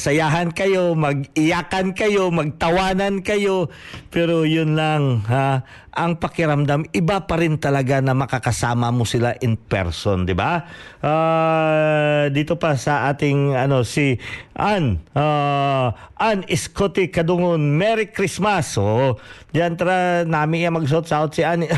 magkasayahan 0.00 0.56
kayo, 0.56 0.96
mag-iyakan 0.96 1.92
kayo, 1.92 2.32
magtawanan 2.32 3.20
kayo. 3.20 3.68
Pero 4.08 4.48
yun 4.48 4.72
lang, 4.72 5.20
ha? 5.28 5.60
Ang 5.92 6.16
pakiramdam, 6.16 6.88
iba 6.96 7.28
pa 7.28 7.36
rin 7.36 7.60
talaga 7.60 8.00
na 8.00 8.16
makakasama 8.16 8.88
mo 8.96 9.04
sila 9.04 9.36
in 9.44 9.60
person, 9.60 10.24
di 10.24 10.32
ba? 10.32 10.64
Ah, 11.04 12.32
dito 12.32 12.56
pa 12.56 12.80
sa 12.80 13.12
ating 13.12 13.52
ano 13.52 13.84
si 13.84 14.16
Ann, 14.56 15.04
uh, 15.12 15.92
Ann 16.16 16.48
Scotty 16.48 17.12
Kadungon, 17.12 17.60
Merry 17.76 18.08
Christmas. 18.08 18.80
So, 18.80 19.20
diyan 19.52 19.76
tra 19.76 20.24
namin 20.24 20.64
yan 20.64 20.80
magsuot-suot 20.80 21.36
si 21.36 21.44
Ann. 21.44 21.68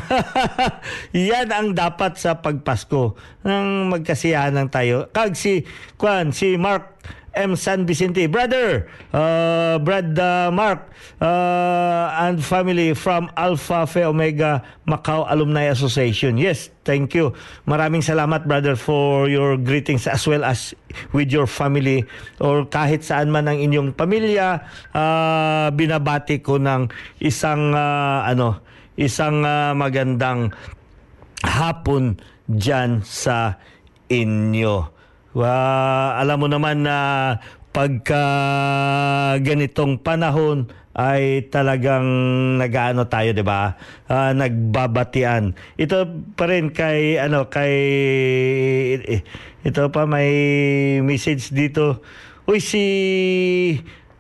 yan 1.11 1.51
ang 1.51 1.75
dapat 1.75 2.23
sa 2.23 2.39
pagpasko. 2.39 3.19
Nang 3.43 3.91
magkasiyahan 3.91 4.55
lang 4.55 4.71
tayo. 4.71 5.11
Kag 5.11 5.35
si, 5.35 5.67
kwan, 5.99 6.31
si 6.31 6.55
Mark 6.55 7.03
M. 7.33 7.57
San 7.57 7.89
Vicente. 7.89 8.29
Brother, 8.29 8.89
uh, 9.13 9.81
Brad 9.81 10.13
uh, 10.19 10.53
Mark 10.53 10.85
uh, 11.21 12.13
and 12.29 12.45
family 12.45 12.93
from 12.93 13.33
Alpha 13.37 13.89
Phi 13.89 14.05
Omega 14.05 14.61
Macau 14.85 15.25
Alumni 15.25 15.73
Association. 15.73 16.37
Yes, 16.37 16.69
thank 16.85 17.17
you. 17.17 17.33
Maraming 17.65 18.05
salamat, 18.05 18.45
brother, 18.45 18.77
for 18.77 19.33
your 19.33 19.57
greetings 19.57 20.05
as 20.05 20.29
well 20.29 20.45
as 20.45 20.77
with 21.17 21.33
your 21.33 21.49
family 21.49 22.05
or 22.37 22.69
kahit 22.69 23.01
saan 23.01 23.33
man 23.33 23.49
ang 23.49 23.57
inyong 23.57 23.97
pamilya. 23.97 24.61
Uh, 24.93 25.73
binabati 25.73 26.45
ko 26.45 26.61
ng 26.61 26.93
isang 27.25 27.73
uh, 27.73 28.29
ano, 28.29 28.61
isang 29.01 29.41
uh, 29.41 29.73
magandang 29.73 30.53
hapon 31.43 32.21
dyan 32.45 33.01
sa 33.03 33.57
inyo. 34.13 34.92
Wa, 35.33 35.53
alam 36.21 36.37
mo 36.45 36.49
naman 36.49 36.85
na 36.85 36.97
pagka 37.73 38.25
ganitong 39.41 39.97
panahon 40.05 40.69
ay 40.93 41.49
talagang 41.49 42.05
nagaano 42.61 43.09
tayo 43.09 43.33
'di 43.33 43.41
ba? 43.41 43.81
Ah, 44.13 44.37
nagbabatian. 44.37 45.57
Ito 45.81 46.05
pa 46.37 46.45
rin 46.53 46.69
kay 46.69 47.17
ano 47.17 47.49
kay 47.49 47.75
ito 49.65 49.83
pa 49.89 50.05
may 50.05 50.31
message 51.01 51.49
dito. 51.49 52.05
Uy 52.45 52.61
si 52.61 52.85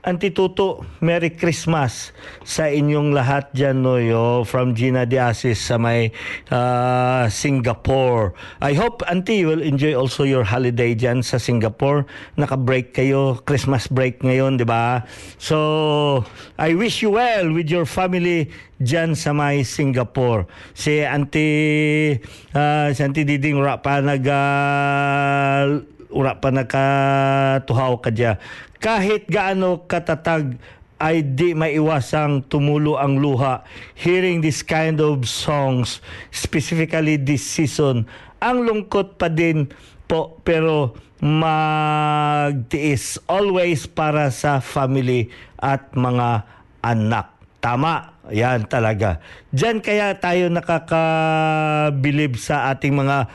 Auntie 0.03 0.34
Tuto, 0.34 0.82
Merry 0.98 1.30
Christmas 1.30 2.11
sa 2.42 2.66
inyong 2.66 3.14
lahat 3.14 3.55
dyan, 3.55 3.86
no, 3.86 4.03
yo, 4.03 4.42
from 4.42 4.74
Gina 4.74 5.07
Diasis 5.07 5.62
sa 5.62 5.78
may 5.78 6.11
uh, 6.50 7.30
Singapore. 7.30 8.34
I 8.59 8.74
hope, 8.74 9.07
Auntie, 9.07 9.46
you 9.46 9.55
will 9.55 9.62
enjoy 9.62 9.94
also 9.94 10.26
your 10.26 10.42
holiday 10.42 10.98
dyan 10.98 11.22
sa 11.22 11.38
Singapore. 11.38 12.03
Naka-break 12.34 12.98
kayo, 12.98 13.38
Christmas 13.46 13.86
break 13.86 14.26
ngayon, 14.26 14.59
di 14.59 14.66
ba? 14.66 15.07
So, 15.38 16.26
I 16.59 16.74
wish 16.74 16.98
you 17.07 17.14
well 17.14 17.55
with 17.55 17.70
your 17.70 17.86
family 17.86 18.50
dyan 18.82 19.14
sa 19.14 19.30
may 19.30 19.62
Singapore. 19.62 20.50
Si 20.74 20.98
Auntie, 21.07 22.18
uh, 22.59 22.90
si 22.90 23.07
Auntie 23.07 23.22
Diding 23.22 23.62
wala 23.62 23.78
pa 23.78 24.03
nag... 24.03 24.22
Uh, 24.26 25.86
ura 26.12 26.38
pa 26.38 26.52
nakatuhaw 26.52 27.98
ka 27.98 28.12
dya. 28.12 28.36
Kahit 28.78 29.26
gaano 29.26 29.88
katatag 29.88 30.60
ay 31.02 31.26
di 31.34 31.50
maiwasang 31.50 32.46
tumulo 32.46 32.94
ang 32.94 33.18
luha 33.18 33.66
hearing 33.98 34.38
this 34.38 34.62
kind 34.62 35.02
of 35.02 35.26
songs, 35.26 35.98
specifically 36.30 37.18
this 37.18 37.42
season. 37.42 38.06
Ang 38.38 38.62
lungkot 38.62 39.18
pa 39.18 39.26
din 39.26 39.66
po, 40.06 40.38
pero 40.46 40.94
magtiis 41.22 43.18
always 43.26 43.90
para 43.90 44.30
sa 44.30 44.62
family 44.62 45.30
at 45.58 45.90
mga 45.94 46.46
anak. 46.82 47.34
Tama, 47.62 48.26
yan 48.34 48.66
talaga. 48.66 49.22
Diyan 49.54 49.78
kaya 49.78 50.18
tayo 50.18 50.50
nakakabilib 50.50 52.34
sa 52.34 52.74
ating 52.74 52.94
mga 52.94 53.30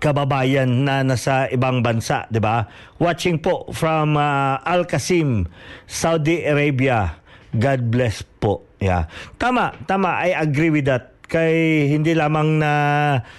kababayan 0.00 0.86
na 0.86 1.04
nasa 1.04 1.48
ibang 1.52 1.84
bansa, 1.84 2.24
'di 2.32 2.40
ba? 2.40 2.68
Watching 2.96 3.40
po 3.40 3.68
from 3.76 4.16
uh, 4.16 4.60
Al 4.64 4.88
Qasim, 4.88 5.44
Saudi 5.84 6.44
Arabia. 6.44 7.20
God 7.54 7.86
bless 7.92 8.26
po. 8.26 8.66
Yeah. 8.82 9.06
Tama, 9.38 9.78
tama. 9.86 10.18
I 10.26 10.34
agree 10.34 10.74
with 10.74 10.90
that 10.90 11.14
kay 11.24 11.88
hindi 11.88 12.12
lamang 12.12 12.60
na 12.60 12.72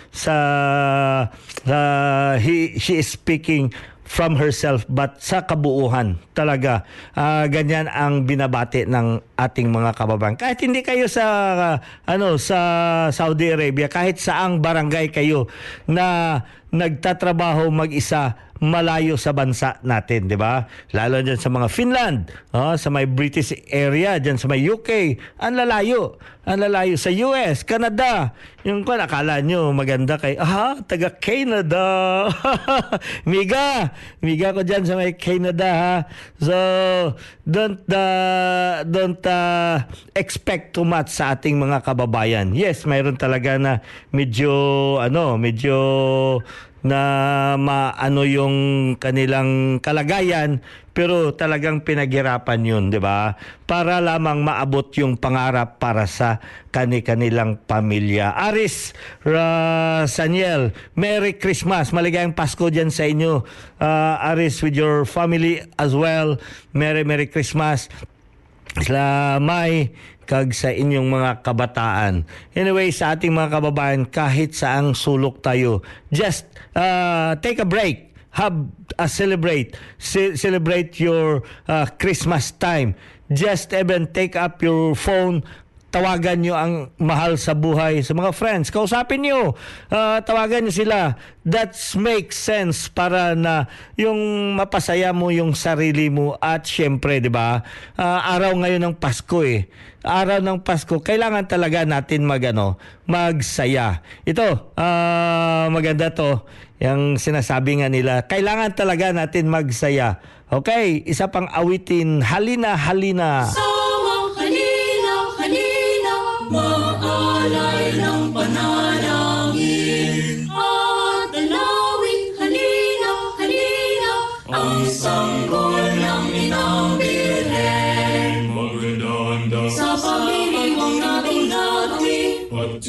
sa 0.09 0.35
uh, 1.67 2.33
he 2.41 2.75
she 2.81 2.97
is 2.99 3.07
speaking 3.07 3.69
from 4.05 4.37
herself 4.37 4.85
but 4.87 5.17
sa 5.17 5.41
kabuuhan 5.43 6.21
talaga 6.37 6.85
uh, 7.17 7.49
ganyan 7.49 7.89
ang 7.89 8.23
binabati 8.23 8.85
ng 8.85 9.19
ating 9.35 9.73
mga 9.73 9.91
kababayan. 9.97 10.37
Kahit 10.37 10.61
hindi 10.61 10.85
kayo 10.85 11.09
sa 11.09 11.25
uh, 11.57 11.75
ano 12.05 12.37
sa 12.37 12.59
Saudi 13.09 13.49
Arabia 13.49 13.89
kahit 13.89 14.21
saang 14.21 14.61
barangay 14.61 15.09
kayo 15.09 15.49
na 15.89 16.39
nagtatrabaho 16.75 17.71
mag-isa 17.71 18.45
malayo 18.63 19.19
sa 19.19 19.35
bansa 19.35 19.83
natin, 19.83 20.31
di 20.31 20.37
ba? 20.39 20.63
Lalo 20.95 21.19
dyan 21.19 21.39
sa 21.39 21.51
mga 21.51 21.67
Finland, 21.67 22.31
oh, 22.55 22.75
sa 22.79 22.87
may 22.87 23.03
British 23.03 23.51
area, 23.67 24.15
dyan 24.15 24.39
sa 24.39 24.47
may 24.47 24.63
UK, 24.63 25.19
ang 25.43 25.59
lalayo. 25.59 26.15
Ang 26.45 26.61
lalayo 26.61 26.93
sa 26.93 27.09
US, 27.09 27.65
Canada. 27.65 28.29
Yung 28.61 28.85
kung 28.85 29.01
akala 29.01 29.41
nyo 29.41 29.73
maganda 29.73 30.21
kay, 30.21 30.37
aha, 30.37 30.77
taga 30.85 31.09
Canada. 31.17 31.81
miga, 33.29 33.89
miga 34.21 34.53
ko 34.53 34.61
dyan 34.61 34.85
sa 34.85 34.93
may 34.93 35.17
Canada, 35.17 35.67
ha? 35.73 35.95
So, 36.37 36.55
don't, 37.49 37.81
uh, 37.89 38.85
don't 38.85 39.25
uh, 39.25 39.89
expect 40.13 40.77
too 40.77 40.85
much 40.85 41.09
sa 41.09 41.33
ating 41.33 41.57
mga 41.57 41.81
kababayan. 41.81 42.53
Yes, 42.53 42.85
mayroon 42.85 43.17
talaga 43.17 43.57
na 43.57 43.81
medyo, 44.13 44.53
ano, 45.01 45.41
medyo 45.41 45.73
na 46.85 47.01
maano 47.57 48.21
yung 48.29 48.55
kanilang 49.01 49.81
kalagayan 49.81 50.61
pero 50.95 51.35
talagang 51.35 51.83
pinaghirapan 51.83 52.63
yun, 52.63 52.83
di 52.87 53.03
ba? 53.03 53.35
Para 53.67 53.99
lamang 53.99 54.47
maabot 54.47 54.87
yung 54.95 55.19
pangarap 55.19 55.75
para 55.75 56.07
sa 56.07 56.39
kani-kanilang 56.71 57.59
pamilya. 57.67 58.31
Aris 58.31 58.95
uh, 59.27 60.07
Saniel, 60.07 60.71
Merry 60.95 61.35
Christmas. 61.35 61.91
Maligayang 61.91 62.31
Pasko 62.31 62.71
dyan 62.71 62.95
sa 62.95 63.03
inyo. 63.11 63.43
Uh, 63.75 64.31
Aris 64.31 64.63
with 64.63 64.79
your 64.79 65.03
family 65.03 65.59
as 65.75 65.91
well. 65.91 66.39
Merry 66.71 67.03
Merry 67.03 67.27
Christmas. 67.27 67.91
Islamay 68.75 69.91
kag 70.25 70.51
sa 70.51 70.73
inyong 70.73 71.07
mga 71.07 71.31
kabataan. 71.45 72.25
Anyway, 72.57 72.89
sa 72.89 73.13
ating 73.13 73.31
mga 73.31 73.61
kababayan, 73.61 74.03
kahit 74.09 74.57
saang 74.57 74.97
sulok 74.97 75.39
tayo, 75.45 75.85
just 76.09 76.49
uh, 76.73 77.37
take 77.39 77.61
a 77.61 77.67
break. 77.67 78.11
Have 78.35 78.67
a 78.99 79.07
celebrate. 79.07 79.79
Ce- 79.95 80.35
celebrate 80.35 80.99
your 80.99 81.47
uh, 81.71 81.87
Christmas 81.95 82.51
time. 82.51 82.97
Just 83.31 83.71
even 83.71 84.11
take 84.11 84.35
up 84.35 84.59
your 84.59 84.93
phone, 84.93 85.41
tawagan 85.95 86.43
nyo 86.43 86.55
ang 86.59 86.73
mahal 86.99 87.39
sa 87.39 87.55
buhay 87.55 88.03
sa 88.03 88.11
mga 88.11 88.35
friends. 88.35 88.67
Kausapin 88.67 89.23
nyo. 89.23 89.55
Ah, 89.87 90.19
tawagan 90.19 90.67
nyo 90.67 90.73
sila. 90.75 91.15
That 91.47 91.71
makes 91.95 92.35
sense 92.35 92.91
para 92.91 93.31
na 93.31 93.71
yung 93.95 94.51
mapasaya 94.59 95.15
mo 95.15 95.31
yung 95.31 95.55
sarili 95.55 96.11
mo 96.11 96.35
at 96.43 96.67
syempre, 96.67 97.23
di 97.23 97.31
ba? 97.31 97.63
ah, 97.95 98.27
araw 98.35 98.59
ngayon 98.59 98.91
ng 98.91 98.95
Pasko 98.99 99.39
eh. 99.47 99.71
Araw 100.03 100.43
ng 100.43 100.59
Pasko, 100.67 100.99
kailangan 100.99 101.47
talaga 101.47 101.87
natin 101.87 102.27
magano, 102.27 102.75
magsaya. 103.07 104.03
Ito, 104.27 104.75
ah, 104.75 105.71
maganda 105.71 106.11
to. 106.11 106.43
Yung 106.83 107.15
sinasabi 107.15 107.79
nga 107.79 107.87
nila, 107.87 108.27
kailangan 108.27 108.75
talaga 108.75 109.15
natin 109.15 109.47
magsaya. 109.47 110.19
Okay, 110.51 111.07
isa 111.07 111.31
pang 111.31 111.47
awitin, 111.47 112.19
halina, 112.19 112.75
halina. 112.75 113.47
Sama 113.47 113.74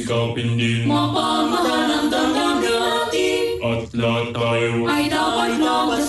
At 0.06 0.14
sikapin 0.14 0.54
din 0.54 0.86
mapamahal 0.86 1.90
ang 1.90 2.06
damdamin 2.06 2.62
natin. 2.62 3.42
at 3.58 3.82
lahat 3.90 4.28
tayo 4.38 4.86
ay 4.86 5.10
dapat 5.10 5.50
labas 5.58 6.06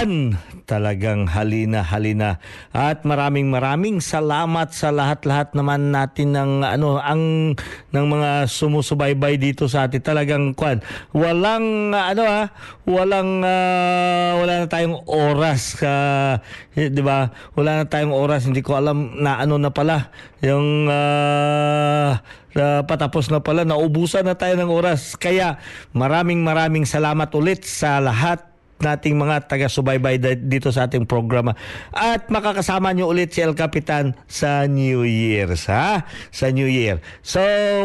Yan, 0.00 0.32
talagang 0.64 1.28
halina 1.28 1.84
halina. 1.84 2.40
At 2.72 3.04
maraming 3.04 3.52
maraming 3.52 4.00
salamat 4.00 4.72
sa 4.72 4.88
lahat-lahat 4.88 5.52
naman 5.52 5.92
natin 5.92 6.32
ng 6.32 6.64
ano 6.64 6.96
ang 6.96 7.52
ng 7.92 8.06
mga 8.08 8.48
sumusubaybay 8.48 9.36
dito 9.36 9.68
sa 9.68 9.84
atin. 9.84 10.00
Talagang 10.00 10.56
kwan 10.56 10.80
walang 11.12 11.92
ano 11.92 12.24
ah 12.24 12.48
walang 12.88 13.44
ah, 13.44 14.40
wala 14.40 14.64
na 14.64 14.66
tayong 14.72 15.04
oras 15.04 15.76
ka 15.76 15.96
'di 16.72 17.02
ba? 17.04 17.36
Wala 17.52 17.84
na 17.84 17.84
tayong 17.84 18.16
oras. 18.16 18.48
Hindi 18.48 18.64
ko 18.64 18.80
alam 18.80 19.20
na 19.20 19.36
ano 19.36 19.60
na 19.60 19.68
pala 19.68 20.08
yung 20.40 20.88
ah, 20.88 22.24
ah, 22.56 22.82
patapos 22.88 23.28
na 23.28 23.44
pala. 23.44 23.68
Naubusan 23.68 24.24
na 24.24 24.32
tayo 24.32 24.56
ng 24.56 24.72
oras. 24.72 25.12
Kaya 25.20 25.60
maraming 25.92 26.40
maraming 26.40 26.88
salamat 26.88 27.28
ulit 27.36 27.68
sa 27.68 28.00
lahat 28.00 28.48
nating 28.80 29.16
mga 29.16 29.46
taga-subaybay 29.46 30.18
dito 30.40 30.72
sa 30.72 30.88
ating 30.88 31.04
programa. 31.04 31.54
At 31.92 32.32
makakasama 32.32 32.90
nyo 32.96 33.12
ulit 33.12 33.36
si 33.36 33.44
El 33.44 33.54
Capitan 33.54 34.16
sa 34.26 34.64
New 34.66 35.04
Year's, 35.04 35.68
ha? 35.68 36.08
Sa 36.32 36.48
New 36.50 36.66
Year. 36.66 36.98
So, 37.22 37.40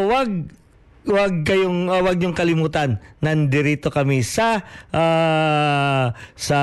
wag 0.08 0.50
wag 1.06 1.46
kayong 1.46 1.86
uh, 1.86 2.02
wag 2.02 2.18
niyong 2.18 2.34
kalimutan 2.34 2.98
nandirito 3.22 3.94
kami 3.94 4.26
sa 4.26 4.66
ah, 4.90 6.10
sa 6.34 6.60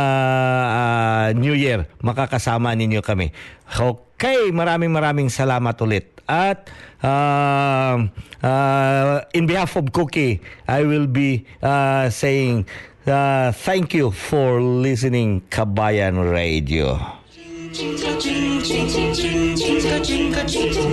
ah, 0.68 1.28
New 1.32 1.56
Year 1.56 1.88
makakasama 2.04 2.76
ninyo 2.76 3.00
kami 3.00 3.32
okay 3.80 4.52
maraming 4.52 4.92
maraming 4.92 5.32
salamat 5.32 5.80
ulit 5.80 6.12
at 6.28 6.68
um, 7.00 8.12
ah, 8.44 9.24
in 9.32 9.48
behalf 9.48 9.80
of 9.80 9.88
Cookie 9.96 10.44
I 10.68 10.84
will 10.84 11.08
be 11.08 11.48
ah, 11.64 12.12
saying 12.12 12.68
Uh, 13.04 13.52
thank 13.52 13.92
you 13.92 14.16
for 14.16 14.64
listening 14.64 15.44
Kabayan 15.52 16.24
Radio. 16.24 16.96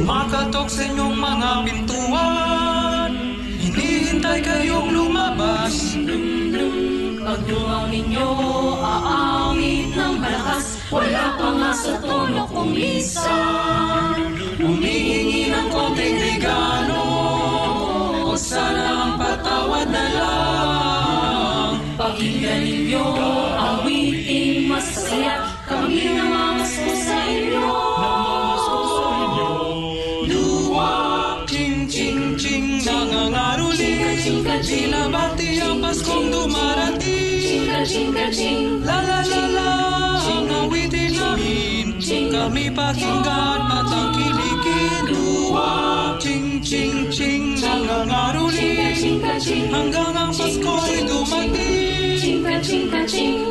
Makatok 0.02 0.66
sa 0.66 0.82
inyong 0.90 1.14
mga 1.14 1.50
pintuan. 1.70 3.10
Hinihintay 3.62 4.42
kayong 4.42 4.90
lumabas. 4.90 5.94
Pag 7.22 7.40
lumang 7.46 7.94
ninyo 7.94 8.28
aawit 8.82 9.94
ng 9.94 10.14
malakas. 10.18 10.82
Wala 10.90 11.38
pa 11.38 11.48
nga 11.62 11.70
sa 11.70 11.94
tono 12.02 12.42
kong 12.50 12.74
lisan 12.74 14.34
Umihingi 14.58 15.54
ng 15.54 15.68
konting 15.70 16.18
regalo. 16.18 17.02
O 18.26 18.34
sana 18.34 18.82
ang 18.98 19.14
patawad 19.14 19.86
na 19.86 20.06
lang. 20.10 20.49
Cina 34.62 35.08
batia 35.08 35.68
pascondu 35.80 36.46
marati 36.52 37.66
La 38.84 39.00
la 39.08 39.20
la 39.32 39.42
la. 39.56 39.68
Anga 40.34 40.60
witi 40.70 41.16
namin. 41.16 41.96
Kami 42.32 42.66
pakinggan 42.76 43.60
at 43.78 43.88
ang 43.88 44.10
kilikin. 44.14 45.04
Luwa 45.08 46.18
Ching 46.20 46.60
ching 46.60 47.08
ching. 47.10 47.56
Hanggang 47.56 48.12
aruli 48.12 48.92
Hanggang 49.72 50.12
ang 50.12 50.32
Pasko'y 50.36 51.08
dumating 51.08 52.20
Ching 52.20 52.44
ching 52.60 52.92
ching 53.08 53.49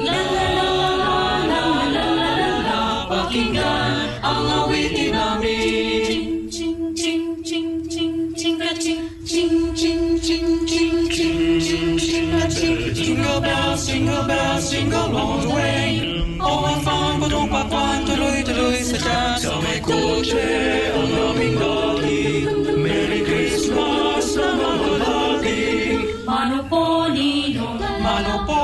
jingle 14.20 14.28
bells 14.28 14.72
jingle 14.72 15.18
all 15.18 15.40
the 15.40 15.50
way. 15.50 16.38
Oh, 16.42 16.62
what 16.62 16.84
fun, 16.84 17.20
but 17.20 17.30
don't 17.30 17.50
pop 17.50 17.72
one, 17.72 18.06
to 18.06 18.16
lui, 18.16 18.44
to 18.44 18.54
lui, 18.54 18.84
se 18.84 19.00
Same 19.00 19.82
kuće, 19.82 20.92
ono 20.96 21.34
mi 21.34 21.56
doli, 21.56 22.48
Merry 22.78 23.24
Christmas, 23.26 24.36
nama 24.36 24.76
lagi. 24.76 25.98
Manopolino, 26.26 27.80
Manopolino. 28.02 28.59